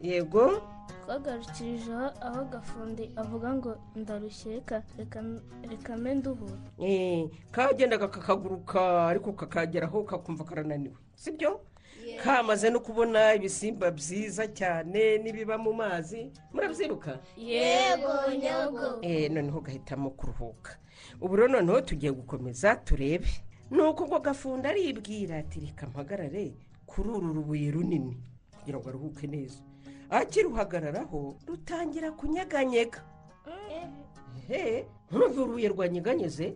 Yego? 0.01 0.61
Twagarukirije 1.03 1.91
aho 1.93 2.09
aho 2.21 2.41
gafundi 2.45 3.03
avuga 3.15 3.53
ngo 3.53 3.71
ndarushye 3.95 4.61
reka 5.69 5.97
mbe 5.97 6.13
nduhura. 6.15 6.57
Eh, 6.79 7.29
kagendaga 7.51 8.07
kakaguruka 8.07 9.07
ariko 9.07 9.33
kakageraho 9.33 10.03
kakumva 10.03 10.43
karananiwe 10.43 10.95
sibyo? 11.15 11.61
Kamaze 12.23 12.69
no 12.69 12.79
kubona 12.79 13.33
ibisimba 13.35 13.91
byiza 13.91 14.47
cyane 14.51 15.17
n'ibiba 15.23 15.57
mu 15.57 15.73
mazi 15.73 16.31
murabyibuka 16.53 17.19
yego 17.37 18.11
nyogo 18.41 18.99
Eh, 19.01 19.31
noneho 19.31 19.61
gahitamo 19.61 20.09
kuruhuka. 20.09 20.77
Ubu 21.21 21.35
rero 21.35 21.47
noneho 21.47 21.81
tugiye 21.81 22.11
gukomeza 22.11 22.75
turebe. 22.75 23.27
Nuko 23.71 24.03
ubwo 24.03 24.19
gafunda 24.19 24.69
aribwira 24.69 25.37
ati 25.37 25.59
reka 25.59 25.87
mpagarare 25.87 26.53
kuri 26.85 27.09
uru 27.09 27.33
rubuye 27.33 27.71
runini 27.71 28.17
kugira 28.59 28.77
ngo 28.79 28.89
aruhuke 28.89 29.27
neza. 29.27 29.63
Akiruhagararaho 30.11 31.35
rutangira 31.47 32.11
kunyeganyega 32.11 32.99
he 34.47 34.85
nkurumva 35.11 35.41
urubuye 35.41 35.67
rwanyeganyeze? 35.67 36.55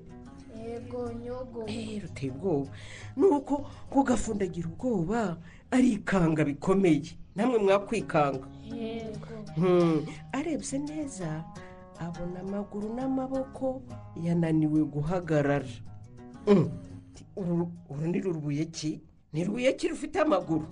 Yego 0.55 1.11
nyogo. 1.13 1.63
Eh, 1.67 2.01
ruteye 2.01 2.31
ubwoba. 2.31 2.71
Nuko 3.17 3.65
ngo 3.91 4.03
gafunda 4.03 4.45
agira 4.45 4.67
ubwoba 4.69 5.37
arikanga 5.71 6.43
bikomeye. 6.45 7.15
Namwe 7.35 7.57
mwakwikanga. 7.59 8.47
Yego. 8.63 9.27
Hmm, 9.55 10.05
arebye 10.31 10.79
neza 10.79 11.43
abona 11.99 12.39
amaguru 12.39 12.95
n'amaboko 12.95 13.81
yananiwe 14.23 14.83
guhagarara. 14.83 15.67
Hmm, 16.45 16.71
uru 17.35 17.71
uru 17.89 18.07
ni 18.07 18.19
rubuye 18.19 18.65
ki? 18.65 19.01
Ni 19.33 19.43
rubuye 19.43 19.73
ki 19.73 19.87
rufite 19.87 20.19
amaguru? 20.19 20.67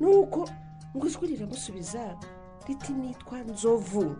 Nuko 0.00 0.48
ngo 0.98 1.06
ijwi 1.06 1.26
riramusubiza 1.26 2.16
riti 2.68 2.92
nitwa 2.92 3.38
nzovu. 3.38 4.16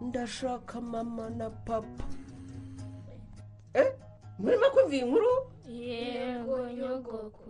Ndashaka 0.00 0.80
mama 0.80 1.30
na 1.30 1.50
papa. 1.50 2.04
Eh? 3.74 3.92
Murimo 4.38 4.70
kumva 4.70 4.94
iyi 4.94 5.04
nkuru? 5.04 5.32
Yego 5.68 6.68
nyogoku 6.70 7.42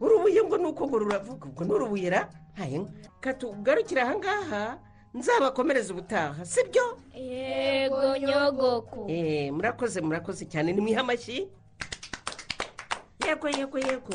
urubuye 0.00 0.42
ngo 0.44 0.56
ni 0.58 0.64
uko 0.66 0.86
ngo 0.86 0.98
ruravuga. 0.98 1.46
Ubwo 1.48 1.64
ni 1.64 1.72
urubuye 1.72 2.10
ra? 2.10 2.28
Ntayo 2.54 2.88
katugarukire 3.20 4.00
ahangaha 4.02 4.78
nzabakomereza 5.14 5.92
ubutaha 5.92 6.44
sibyo? 6.44 6.98
Yego 7.14 8.18
nyogoku 8.18 9.10
Eh, 9.10 9.52
murakoze 9.52 10.00
murakoze 10.00 10.44
cyane. 10.44 10.72
Nimwihe 10.72 11.00
amashyi 11.00 11.48
yego 13.26 13.48
yego 13.48 13.78
yego. 13.78 14.12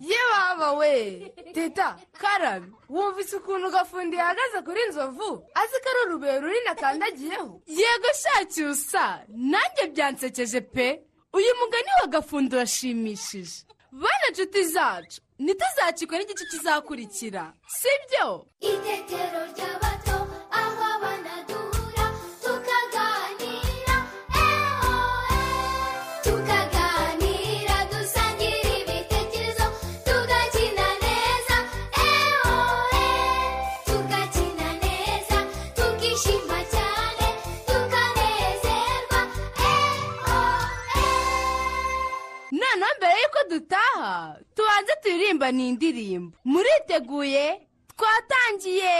Ye 0.00 0.16
baba 0.32 0.72
we. 0.78 1.32
Teta 1.54 1.96
karabe 2.20 2.66
wumvise 2.88 3.36
ukuntu 3.36 3.70
gafundi 3.70 4.16
yahagaze 4.16 4.58
kuri 4.64 4.80
nzovu 4.88 5.30
azi 5.54 5.76
ko 5.82 5.86
ari 5.90 6.00
urubuye 6.10 6.40
runini 6.40 6.68
akandagiyeho 6.74 7.60
yego 7.66 8.10
shacyusa 8.22 9.24
nanjye 9.28 9.86
byansekeje 9.94 10.60
pe. 10.60 11.02
Uyu 11.32 11.52
mugani 11.60 11.90
wa 12.00 12.06
gafundi 12.06 12.56
urashimishije. 12.56 13.64
Bana 13.92 14.26
nshuti 14.32 14.64
zacu 14.64 15.20
ntituzacikwe 15.38 16.18
n'igice 16.18 16.44
kizakurikira. 16.50 17.52
Sibyo? 17.78 18.46
Itetero 18.60 19.40
ry'abato 19.52 20.09
dutaha 43.50 44.38
tubanze 44.54 44.92
turirimba 45.02 45.52
ni 45.52 45.68
indirimbo 45.68 46.36
muriteguye? 46.44 47.66
Twatangiye! 47.96 48.96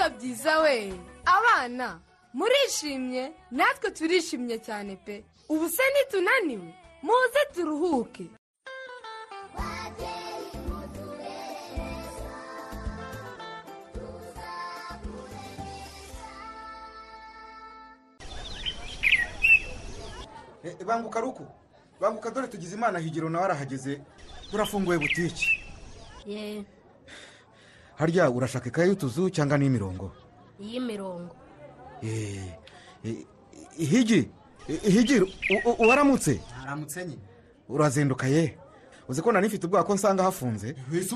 Mbega 0.00 0.16
byiza 0.16 0.52
we. 0.64 0.76
Abana 1.36 2.00
murishimye? 2.38 3.24
Natwe 3.50 3.88
turishimye 3.96 4.56
cyane 4.66 4.96
pe. 5.04 5.24
Ubu 5.52 5.68
se 5.68 5.82
nitunaniwe. 5.94 6.70
Muze 7.02 7.42
turuhuke. 7.54 8.24
Eh, 20.64 20.76
banguka 20.86 21.20
ruku. 21.20 21.46
Banguka 22.00 22.30
dore 22.30 22.48
tugize 22.48 22.74
imana 22.76 22.98
higiro 22.98 23.28
nawe 23.30 23.44
arahageze. 23.44 24.00
Turafunguye 24.50 24.98
butiki 24.98 25.46
ye 26.26 26.64
harya 28.00 28.30
urashaka 28.30 28.68
ikaye 28.68 28.88
y'utuzu 28.88 29.30
cyangwa 29.30 29.58
n'imirongo? 29.58 30.12
Y'imirongo. 30.60 31.36
Eh, 32.02 32.48
eh, 33.04 33.16
higi 33.78 34.28
eh, 34.68 34.80
higi 34.92 35.20
u- 35.20 35.28
u- 35.78 35.88
waramutse 35.88 36.40
aramutse 36.62 37.04
nyine. 37.04 37.22
Urazinduka 37.68 38.26
ye? 38.26 38.56
Uzi 39.08 39.22
ko 39.22 39.32
nari 39.32 39.46
mfite 39.48 39.66
ubwoba 39.66 39.84
ko 39.84 39.94
nsanga 39.94 40.22
hafunze? 40.22 40.74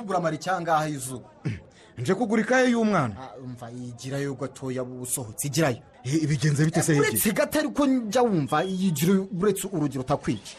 Uramara 0.08 0.34
icyangaha 0.36 0.88
izuba. 0.88 1.28
Nje 1.98 2.14
kugura 2.14 2.42
ikaye 2.42 2.70
y'umwana. 2.70 3.14
Umva 3.44 3.70
yigirayo 3.70 4.34
gatoya 4.34 4.82
usohotse 4.82 5.46
igirayo 5.48 5.78
ibigenze 6.04 6.64
bite 6.64 6.82
se 6.82 6.94
hege 6.94 7.08
uretse 7.08 7.32
gato 7.32 7.58
ariko 7.58 7.86
njya 7.86 8.22
wumva 8.22 8.62
yigira 8.62 9.12
uretse 9.40 9.66
urugero 9.72 10.00
utakwica. 10.04 10.52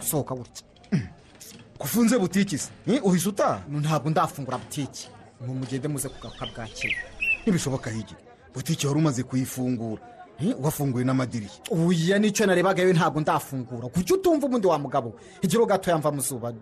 Usohoka 0.00 0.34
gutya. 0.34 0.64
Kufunze 1.78 2.18
butiki 2.18 2.58
se. 2.58 2.70
Eh, 2.86 3.04
uhise 3.04 3.28
utaha? 3.28 3.60
Ntabwo 3.70 4.10
ndafungura 4.10 4.58
butiki 5.40 5.46
mumugende 5.46 5.88
muze 5.88 6.08
kugaruka 6.08 6.46
bwakeye 6.46 6.96
ntibishoboka 7.42 7.90
hige 7.90 8.14
butiki 8.54 8.86
wari 8.86 8.98
umaze 8.98 9.22
kuyifungura. 9.22 10.02
Eh, 10.40 10.54
wafunguye 10.60 11.04
n'amadirishya. 11.04 11.62
Uya 11.70 12.18
ni 12.18 12.30
cyo 12.32 12.46
narebagayo 12.46 12.92
ntabwo 12.92 13.20
ndafungura. 13.20 13.88
Kuki 13.88 14.12
utumva 14.12 14.46
ubundi 14.46 14.66
wa 14.66 14.78
mugabo? 14.78 15.14
Igiro 15.42 15.66
gatoya 15.66 15.98
mva 15.98 16.12
mu 16.12 16.20
zuba 16.20 16.52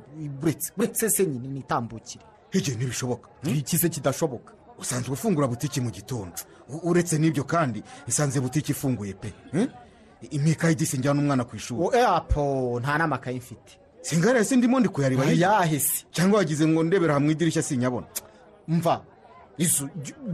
buretse 0.40 0.72
buretse 0.76 1.10
se 1.10 1.26
nyine 1.26 1.48
nitambukire. 1.48 2.24
Hige 2.50 2.72
ntibishoboka. 2.74 3.28
Ikize 3.44 3.88
kidashoboka. 3.88 4.52
Usanzwe 4.78 5.12
ufungura 5.12 5.46
butiki 5.46 5.80
mu 5.80 5.90
gitondo. 5.90 6.32
Uretse 6.82 7.18
n'ibyo 7.18 7.44
kandi 7.44 7.82
isanze 8.08 8.40
butiki 8.40 8.72
ifunguye 8.72 9.12
pe. 9.12 9.32
Eh? 9.52 9.68
imikayi 10.30 10.74
disi 10.74 10.98
njyana 10.98 11.20
umwana 11.20 11.44
ku 11.44 11.56
ishuri. 11.56 11.98
Apo 12.00 12.80
nta 12.80 12.96
n'amakaye 12.98 13.36
mfite. 13.38 13.76
Singara 14.00 14.44
se 14.44 14.56
ndimo 14.56 14.80
ndi 14.80 14.88
kuyareba 14.88 15.24
ayahe 15.26 15.78
se 15.80 16.04
cyangwa 16.10 16.38
wagize 16.38 16.66
ngo 16.66 16.82
ndebera 16.82 17.14
hamwe 17.14 17.32
idirishya 17.32 17.62
sinyabona. 17.62 18.06
Mva. 18.68 19.00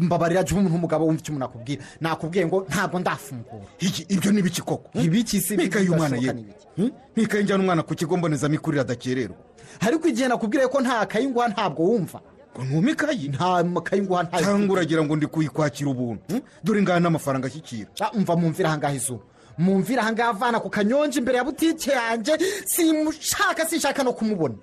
Mbabarira 0.01 0.43
jya 0.43 0.57
umuntu 0.57 0.75
w'umugabo 0.75 1.05
wumva 1.07 1.21
icyo 1.21 1.33
umuntu 1.33 1.47
akubwira. 1.47 1.83
Nakubwiye 2.01 2.47
ngo 2.47 2.67
ntabwo 2.69 2.99
ndafungura 2.99 3.65
ibyo 4.09 4.33
ni 4.33 4.39
ibiki 4.41 4.63
koko? 4.63 4.91
Ibiki 4.99 5.39
mikayi 5.57 5.87
y'umwana 5.87 6.17
bidashoboka 6.17 6.39
ye. 6.39 6.91
ibiki? 7.17 7.37
Hmm? 7.37 7.43
njyana 7.43 7.63
umwana 7.63 7.83
ku 7.83 7.95
kigo 7.95 8.17
mbonezamikurire 8.17 8.81
adakererwa. 8.83 9.37
Ariko 9.81 10.09
igihe 10.09 10.29
nakubwiye 10.29 10.67
ko 10.67 10.81
nta 10.81 11.07
kayi 11.07 11.27
nguha 11.31 11.49
ntabwo 11.49 11.83
wumva. 11.87 12.21
Ngo 12.57 12.65
ntume 12.65 12.91
ikayi 12.93 13.29
nta 13.29 13.65
makayi 13.65 14.03
nguha 14.03 14.23
nta 14.23 14.43
cyangwa 14.43 14.75
uragira 14.75 15.05
ngo 15.05 15.17
ndi 15.17 15.27
kuyikwakira 15.27 15.91
ubuntu? 15.91 16.23
Hmm? 16.29 16.43
dore 16.65 16.83
ngaha 16.83 17.01
n'amafaranga 17.01 17.47
ashyikira. 17.47 17.91
Ah, 18.01 18.11
umva 18.13 18.37
mumvira 18.37 18.69
ahangaha 18.69 18.95
izuba. 18.95 19.23
Mumvira 19.59 20.03
ahangaha 20.03 20.31
avana 20.35 20.59
ku 20.61 20.69
kanyonji 20.71 21.19
imbere 21.23 21.39
ya 21.39 21.45
butike 21.45 21.91
yanjye 21.95 22.33
simushaka 22.67 23.67
sinshaka 23.71 24.03
no 24.03 24.13
kumubona. 24.13 24.55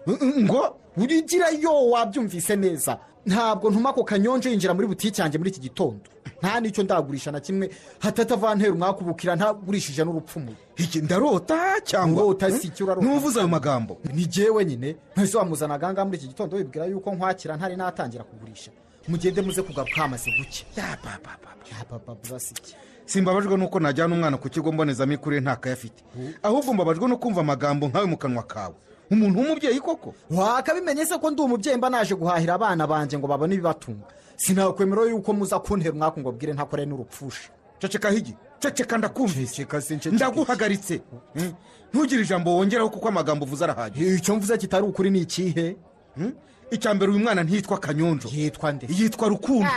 Ngo? 0.43 0.75
Urigirayo 0.97 1.89
wabyumvise 1.95 2.55
neza. 2.55 2.99
Ntabwo 3.29 3.69
ntuma 3.69 3.89
ako 3.93 4.03
kanyonji 4.03 4.49
yinjira 4.49 4.73
muri 4.73 4.87
butike 4.89 5.21
yanjye 5.21 5.37
muri 5.37 5.49
iki 5.53 5.59
gitondo. 5.61 6.01
Nta 6.41 6.59
n'icyo 6.59 6.83
ndagurisha 6.83 7.31
na 7.31 7.39
kimwe. 7.39 7.69
Hatatavantera 7.99 8.73
umwakubukira 8.73 9.35
ntagurishije 9.35 10.01
n'urupfumu. 10.03 10.55
Iki 10.77 11.01
ndarota 11.05 11.81
cyangwa? 11.83 12.23
Urota 12.25 12.51
si 12.51 12.67
icyo 12.67 12.85
urarota? 12.85 13.05
Ntuvuze 13.07 13.39
ayo 13.39 13.47
magambo. 13.47 13.97
Ni 14.13 14.25
jyewe 14.25 14.65
nyine. 14.65 14.95
Ntese 15.17 15.37
wamuzanaga 15.37 15.85
ahangaha 15.87 16.05
muri 16.05 16.17
iki 16.17 16.27
gitondo 16.27 16.57
wibwira 16.57 16.85
yuko 16.85 17.11
nkwakira 17.13 17.57
ntari 17.57 17.75
natangira 17.75 18.23
kugurisha. 18.23 18.71
Mugende 19.07 19.41
muze 19.41 19.61
kugaruka 19.61 20.01
hamaze 20.01 20.31
guke 20.37 20.65
ya 20.77 20.97
papa 20.97 21.37
ya 21.71 21.85
papa 21.85 22.15
burasi 22.15 22.53
iki? 22.57 22.75
Simbabajwe 23.05 23.57
nuko 23.57 23.79
najyana 23.79 24.15
umwana 24.15 24.37
ku 24.37 24.49
kigo 24.49 24.71
mbonezamikurire 24.71 25.41
nta 25.41 25.55
kaye 25.55 25.73
afite. 25.73 26.03
Ahubwo 26.43 26.73
mbabajwe 26.73 27.07
no 27.07 27.17
kumva 27.17 27.41
amagambo 27.41 27.87
nkawe 27.87 28.05
mu 28.05 28.17
kanwa 28.17 28.43
kawe. 28.43 28.75
Umuntu 29.11 29.39
w'umubyeyi 29.39 29.79
koko? 29.79 30.13
Wakabimenye 30.31 31.05
se 31.05 31.17
ko 31.17 31.31
ndi 31.31 31.41
umubyeyi 31.41 31.77
mba 31.77 31.89
naje 31.89 32.15
guhahira 32.15 32.53
abana 32.55 32.87
banjye 32.87 33.17
ngo 33.17 33.27
babone 33.27 33.55
ibibatunga. 33.55 34.05
Sinakwemera 34.37 35.01
yuko 35.09 35.33
muza 35.33 35.59
kuntera 35.59 35.93
umwaka 35.93 36.21
ngo 36.21 36.31
bwire 36.31 36.53
ntakore 36.53 36.85
n'urupfusha. 36.85 37.49
Ceceka 37.79 38.09
higi. 38.09 38.35
Ceceka 38.59 38.97
ndakumvise 38.97 39.65
ndaguhagaritse. 40.11 41.01
Eh, 41.35 41.51
ntugire 41.93 42.21
ijambo 42.21 42.55
wongeraho 42.55 42.89
kuko 42.89 43.07
amagambo 43.07 43.45
uvuze 43.45 43.63
arahagije. 43.63 44.15
Icyo 44.15 44.35
mvuze 44.35 44.57
kitari 44.57 44.83
ukuri 44.85 45.09
ni 45.09 45.19
ikihe? 45.21 45.75
Hmm? 46.15 46.33
icya 46.71 46.93
mbere 46.93 47.11
uyu 47.11 47.19
mwana 47.19 47.43
ntiyitwa 47.43 47.77
kanyonjo. 47.79 48.29
Yitwa 48.31 48.71
nde? 48.71 48.87
Yitwa 48.89 49.27
rukundo. 49.29 49.69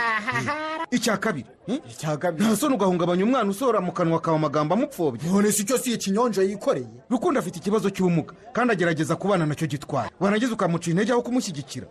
Icya 0.91 1.17
kabiri 1.17 1.45
hmm? 1.65 1.79
icya 1.91 2.17
kabiri. 2.17 2.45
Nta 2.45 2.55
soni 2.55 2.75
ugahungabanya 2.75 3.23
umwana 3.23 3.49
usohora 3.51 3.81
mu 3.81 3.91
kanwa 3.91 4.19
kawe 4.21 4.37
amagambo 4.37 4.73
amupfobya 4.73 5.31
none 5.31 5.51
si 5.51 5.65
cyo 5.65 5.77
si 5.77 5.93
ikinyonjo 5.93 6.41
yikoreye? 6.41 6.87
Rukundo 7.09 7.39
afite 7.39 7.57
ikibazo 7.59 7.89
cy'ubumuga 7.89 8.33
kandi 8.53 8.73
agerageza 8.73 9.15
kubana 9.15 9.45
na 9.45 9.55
cyo 9.55 9.67
gitwara 9.67 10.09
wanageze 10.19 10.53
ukamuca 10.53 10.87
intege 10.91 11.11
aho 11.11 11.21
kumushyigikira. 11.21 11.87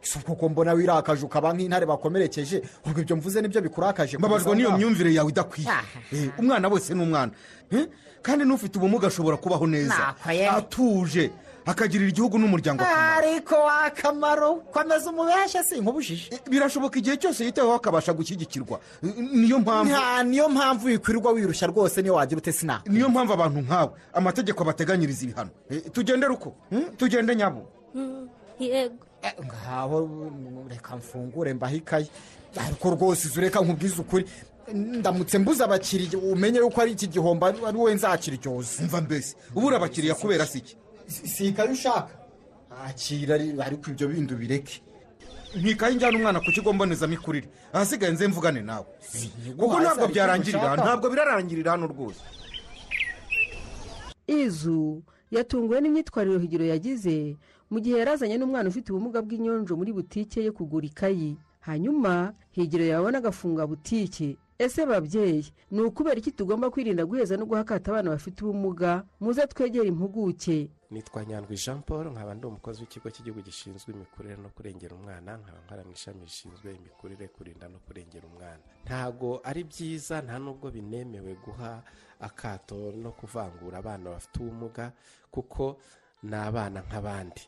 Si 0.00 0.18
uko 0.18 0.34
ko 0.34 0.48
mbona 0.48 0.72
wirakaje 0.72 1.24
ukaba 1.26 1.52
nk'intare 1.52 1.86
bakomerekeje 1.86 2.62
ubwo 2.86 3.00
ibyo 3.00 3.16
mvuze 3.16 3.42
ni 3.42 3.48
byo 3.48 3.60
bikurakaje. 3.60 4.18
Mbabajwe 4.18 4.54
n'iyo 4.54 4.70
myumvire 4.78 5.14
yawe 5.14 5.30
idakwiye. 5.30 5.68
Eh, 6.12 6.30
umwana 6.38 6.68
wese 6.68 6.94
ni 6.94 7.02
umwana. 7.02 7.32
Eh, 7.70 7.86
kandi 8.22 8.44
n'ufite 8.44 8.78
ubumuga 8.78 9.06
ashobora 9.10 9.36
kubaho 9.36 9.66
neza. 9.66 10.14
Atuje. 10.56 11.30
Akagirira 11.68 12.08
igihugu 12.10 12.38
n'umuryango 12.40 12.80
akamaro. 12.82 13.28
Ariko 13.28 13.56
akamaro 13.68 14.50
komeza 14.72 15.10
umubeshya 15.12 15.60
si 15.64 15.80
nk'ubujiji. 15.80 16.30
Birashoboka 16.50 16.96
igihe 16.98 17.16
cyose 17.20 17.44
yitaweho 17.44 17.74
akabasha 17.76 18.12
gushyigikirwa. 18.16 18.80
Eh, 19.04 19.12
niyo 19.32 19.58
mpamvu 19.60 19.92
nta 19.92 20.22
niyo 20.24 20.48
mpamvu 20.48 20.86
wikwirirwa 20.86 21.32
wirushya 21.32 21.66
rwose 21.68 22.02
niyo 22.02 22.14
wagira 22.14 22.38
ute 22.38 22.52
sina? 22.52 22.80
Niyo 22.86 23.08
mpamvu 23.08 23.32
abantu 23.32 23.60
nkawe 23.60 23.90
amategeko 24.12 24.62
abateganyiriza 24.62 25.24
ibihano. 25.24 25.50
Eh, 25.70 25.82
tugendere 25.92 26.32
uko 26.32 26.54
Hmm? 26.70 26.84
tugende 26.96 27.36
nyabo. 27.36 27.68
Yego. 28.58 29.04
Ngaho 29.44 30.06
mm, 30.06 30.68
reka 30.68 30.96
mfungure 30.96 31.54
mbahe 31.54 31.76
ikayi 31.76 32.10
ariko 32.66 32.90
rwose 32.90 33.28
izo 33.28 33.40
reka 33.40 33.60
nkubwize 33.60 34.00
ukuri. 34.00 34.24
Ndamutse 34.74 35.38
mbuze 35.38 35.64
abakiriya 35.64 36.18
umenye 36.18 36.58
yuko 36.58 36.80
ari 36.80 36.92
iki 36.92 37.06
gihombo 37.06 37.46
ari 37.46 37.58
ari 37.66 37.76
wowe 37.78 37.94
nzakiryoza 37.94 38.82
mva 38.84 39.00
mbese 39.00 39.36
ubura 39.54 39.76
abakiriya 39.76 40.14
kubera 40.14 40.46
si 40.46 40.58
iki? 40.58 40.76
Si 41.08 41.46
ikayi 41.48 41.72
ushaka? 41.72 42.12
Akira 42.84 43.34
ari- 43.34 43.56
ariko 43.60 43.90
ibyo 43.90 44.08
bindi 44.08 44.34
ubireke 44.34 44.82
ntikaye 45.56 45.94
njyana 45.96 46.16
umwana 46.18 46.38
ku 46.44 46.52
kigo 46.52 46.72
mbonezamikurire 46.72 47.48
ahasigaye 47.72 48.12
nze 48.12 48.28
mvugane 48.28 48.60
nawe. 48.62 48.86
Kuko 49.56 49.80
ntabwo 49.80 50.06
byarangirira 50.12 50.76
ntabwo 50.76 51.06
birarangirira 51.10 51.70
hano 51.72 51.86
rwose. 51.88 52.20
Izu 54.26 55.02
yatunguwe 55.30 55.80
n'imyitwarire 55.80 56.38
higiro 56.38 56.64
yagize 56.68 57.36
mu 57.70 57.80
gihe 57.80 57.98
yarazanye 57.98 58.36
n'umwana 58.38 58.68
ufite 58.68 58.92
ubumuga 58.92 59.20
bw'inyonjo 59.24 59.76
muri 59.76 59.92
butike 59.92 60.44
ye 60.44 60.50
kugura 60.52 60.86
ikayi. 60.86 61.36
Hanyuma 61.64 62.32
higiro 62.52 62.84
yabona 62.84 63.18
agafunga 63.18 63.66
butike. 63.66 64.36
Ese 64.58 64.86
babyeyi? 64.86 65.52
Ni 65.70 65.80
ukubera 65.80 66.18
iki 66.18 66.32
tugomba 66.32 66.70
kwirinda 66.70 67.06
guheza 67.06 67.36
no 67.36 67.46
guhakata 67.46 67.90
abana 67.90 68.10
bafite 68.10 68.42
ubumuga? 68.44 69.04
Muze 69.20 69.46
twegere 69.46 69.88
impuguke. 69.88 70.70
Nitwa 70.90 71.24
nyandwi 71.24 71.56
jean 71.56 71.82
paul 71.82 72.10
nkaba 72.10 72.34
ndi 72.34 72.46
umukozi 72.46 72.80
w'ikigo 72.80 73.10
cy'igihugu 73.10 73.42
gishinzwe 73.42 73.94
imikurire 73.94 74.36
no 74.36 74.48
kurengera 74.48 74.96
umwana. 74.96 75.36
Nkaba 75.36 75.58
nkora 75.66 75.84
mu 75.84 75.92
ishami 75.92 76.24
rishinzwe 76.24 76.74
imikurire 76.74 77.28
kurinda 77.28 77.68
no 77.68 77.78
kurengera 77.78 78.26
umwana. 78.26 78.58
Ntago 78.84 79.40
ari 79.44 79.64
byiza 79.64 80.22
nta 80.22 80.38
nubwo 80.38 80.70
binemewe 80.70 81.34
guha 81.44 81.82
akato 82.20 82.92
no 82.96 83.12
kuvangura 83.12 83.78
abana 83.78 84.10
bafite 84.10 84.36
ubumuga 84.42 84.92
kuko 85.30 85.76
ni 86.22 86.34
abana 86.36 86.80
nk'abandi. 86.82 87.42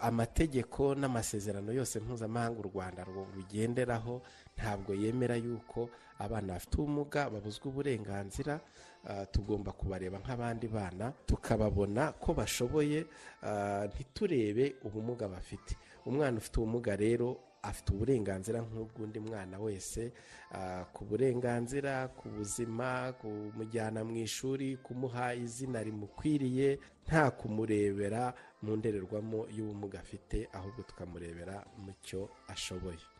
Amategeko 0.00 0.94
n'amasezerano 0.94 1.72
yose 1.72 2.00
mpuzamahanga 2.00 2.60
u 2.60 2.62
rwanda 2.62 3.04
ru- 3.04 3.26
rugenderaho 3.36 4.22
ntabwo 4.56 4.94
yemera 4.94 5.36
yuko 5.36 5.90
abana 6.18 6.52
bafite 6.54 6.74
ubumuga 6.78 7.30
babuzwa 7.30 7.66
uburenganzira. 7.66 8.60
Ah, 9.06 9.26
tugomba 9.26 9.72
kubareba 9.72 10.18
nk'abandi 10.18 10.68
bana 10.68 11.12
tukababona 11.26 12.12
ko 12.18 12.34
bashoboye. 12.34 13.06
Ah, 13.42 13.86
ntiturebe 13.86 14.74
ubumuga 14.82 15.28
bafite. 15.28 15.76
Umwana 16.06 16.38
ufite 16.38 16.58
ubumuga 16.60 16.96
rero 16.96 17.36
afite 17.62 17.92
uburenganzira 17.92 18.58
nk'ubw'undi 18.62 19.20
mwana 19.20 19.58
wese 19.58 20.12
ah, 20.52 20.84
ku 20.94 21.04
burenganzira 21.04 22.08
ku 22.08 22.28
buzima 22.28 23.12
kumujyana 23.20 24.04
mu 24.04 24.16
ishuri 24.16 24.76
kumuha 24.76 25.34
izina 25.34 25.82
rimukwiriye 25.82 26.78
nta 27.06 27.30
kumurebera 27.30 28.34
mu 28.62 28.76
ndorerwamo 28.76 29.46
y'ubumuga 29.56 29.98
afite 30.00 30.48
ahubwo 30.52 30.82
tukamurebera 30.82 31.56
mu 31.82 31.92
cyo 32.06 32.28
ashoboye. 32.48 33.17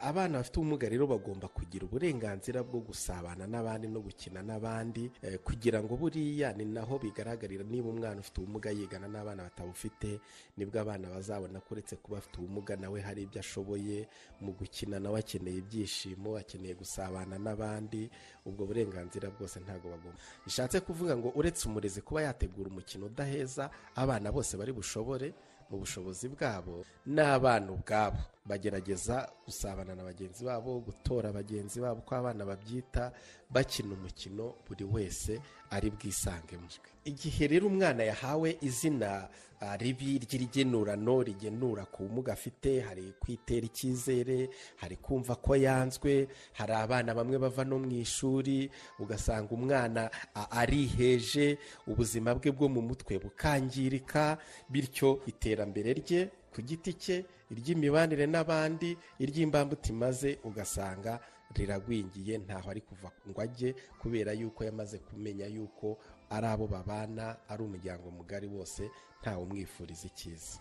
Abana 0.00 0.38
bafite 0.38 0.56
ubumuga 0.58 0.88
rero 0.88 1.06
bagomba 1.06 1.46
kugira 1.48 1.86
uburenganzira 1.86 2.62
bwo 2.66 2.80
gusabana 2.82 3.46
n'abandi 3.46 3.86
no 3.88 4.00
gukina 4.02 4.42
n'abandi 4.42 5.06
eh, 5.22 5.38
kugira 5.38 5.78
ngo 5.82 5.94
buriya 5.96 6.52
ni 6.58 6.64
naho 6.64 6.98
bigaragarira 6.98 7.62
niba 7.64 7.88
umwana 7.88 8.18
ufite 8.20 8.40
ubumuga 8.42 8.70
yigana 8.74 9.06
n'abana 9.08 9.46
batabufite 9.46 10.18
ni 10.58 10.66
bwo 10.66 10.80
abana 10.80 11.06
bazabona 11.14 11.60
ko 11.62 11.78
uretse 11.78 11.96
kuba 12.02 12.18
afite 12.18 12.38
ubumuga 12.42 12.74
nawe 12.76 12.98
hari 13.00 13.22
ibyo 13.22 13.38
ashoboye 13.40 14.08
mu 14.42 14.52
gukina 14.58 14.98
nawe 14.98 15.18
akeneye 15.22 15.58
ibyishimo 15.62 16.34
akeneye 16.36 16.74
gusabana 16.74 17.38
n'abandi 17.38 18.10
ubwo 18.46 18.66
burenganzira 18.66 19.30
bwose 19.30 19.60
ntabwo 19.62 19.86
bagomba. 19.94 20.18
Bishatse 20.44 20.80
kuvuga 20.82 21.14
ngo 21.16 21.30
uretse 21.38 21.68
umurezi 21.70 22.02
kuba 22.02 22.22
yategura 22.26 22.70
umukino 22.74 23.06
udaheza 23.06 23.70
abana 23.94 24.32
bose 24.34 24.56
bari 24.58 24.72
bushobore 24.74 25.30
mu 25.70 25.78
bushobozi 25.78 26.28
bwabo 26.28 26.84
n'abana 27.06 27.72
ubwabo. 27.72 28.18
Bagerageza 28.46 29.30
gusabana 29.46 29.94
na 29.94 30.02
bagenzi 30.04 30.44
babo 30.44 30.80
gutora 30.80 31.32
bagenzi 31.32 31.80
babo 31.80 32.00
uko 32.02 32.14
abana 32.14 32.44
babyita 32.44 33.12
bakina 33.50 33.94
umukino 33.94 34.54
buri 34.66 34.84
wese 34.84 35.38
ari 35.70 35.90
bwisangemo 35.90 36.66
igihe 37.04 37.46
rero 37.46 37.66
umwana 37.66 38.02
yahawe 38.04 38.58
izina 38.60 39.28
ah, 39.60 39.76
ribi 39.76 40.18
ry'irigenurano 40.18 41.22
rigenura 41.22 41.84
ku 41.86 42.04
bumuga 42.04 42.32
afite 42.32 42.80
hari 42.80 43.14
kwitera 43.20 43.66
icyizere 43.66 44.48
hari 44.76 44.96
kumva 44.96 45.36
ko 45.36 45.56
yanzwe 45.56 46.28
hari 46.52 46.72
abana 46.74 47.14
bamwe 47.14 47.38
bava 47.38 47.64
no 47.64 47.78
mu 47.78 47.90
ishuri 47.92 48.70
ugasanga 48.98 49.50
umwana 49.54 50.10
a- 50.34 50.50
ariheje 50.60 51.58
ubuzima 51.86 52.34
bwe 52.34 52.50
bwo 52.52 52.68
mu 52.68 52.82
mutwe 52.82 53.18
bukangirika 53.18 54.38
bityo 54.68 55.20
iterambere 55.26 55.92
rye 55.96 56.28
ku 56.52 56.60
giti 56.62 56.92
cye 56.98 57.16
iry'imibanire 57.50 58.26
n'abandi 58.26 58.96
iry'imbambutima 59.22 60.12
ze 60.12 60.38
ugasanga 60.44 61.20
riragwingiye 61.54 62.38
ntaho 62.38 62.70
ari 62.70 62.80
kuva 62.80 63.10
ngo 63.28 63.40
ajye 63.40 63.74
kubera 64.00 64.32
yuko 64.32 64.64
yamaze 64.64 64.98
kumenya 64.98 65.46
yuko 65.46 65.98
ari 66.30 66.46
abo 66.46 66.66
babana 66.66 67.36
ari 67.48 67.62
umuryango 67.62 68.10
mugari 68.10 68.46
wose 68.46 68.90
ntawe 69.20 69.42
umwifuriza 69.42 70.06
icyiza. 70.06 70.58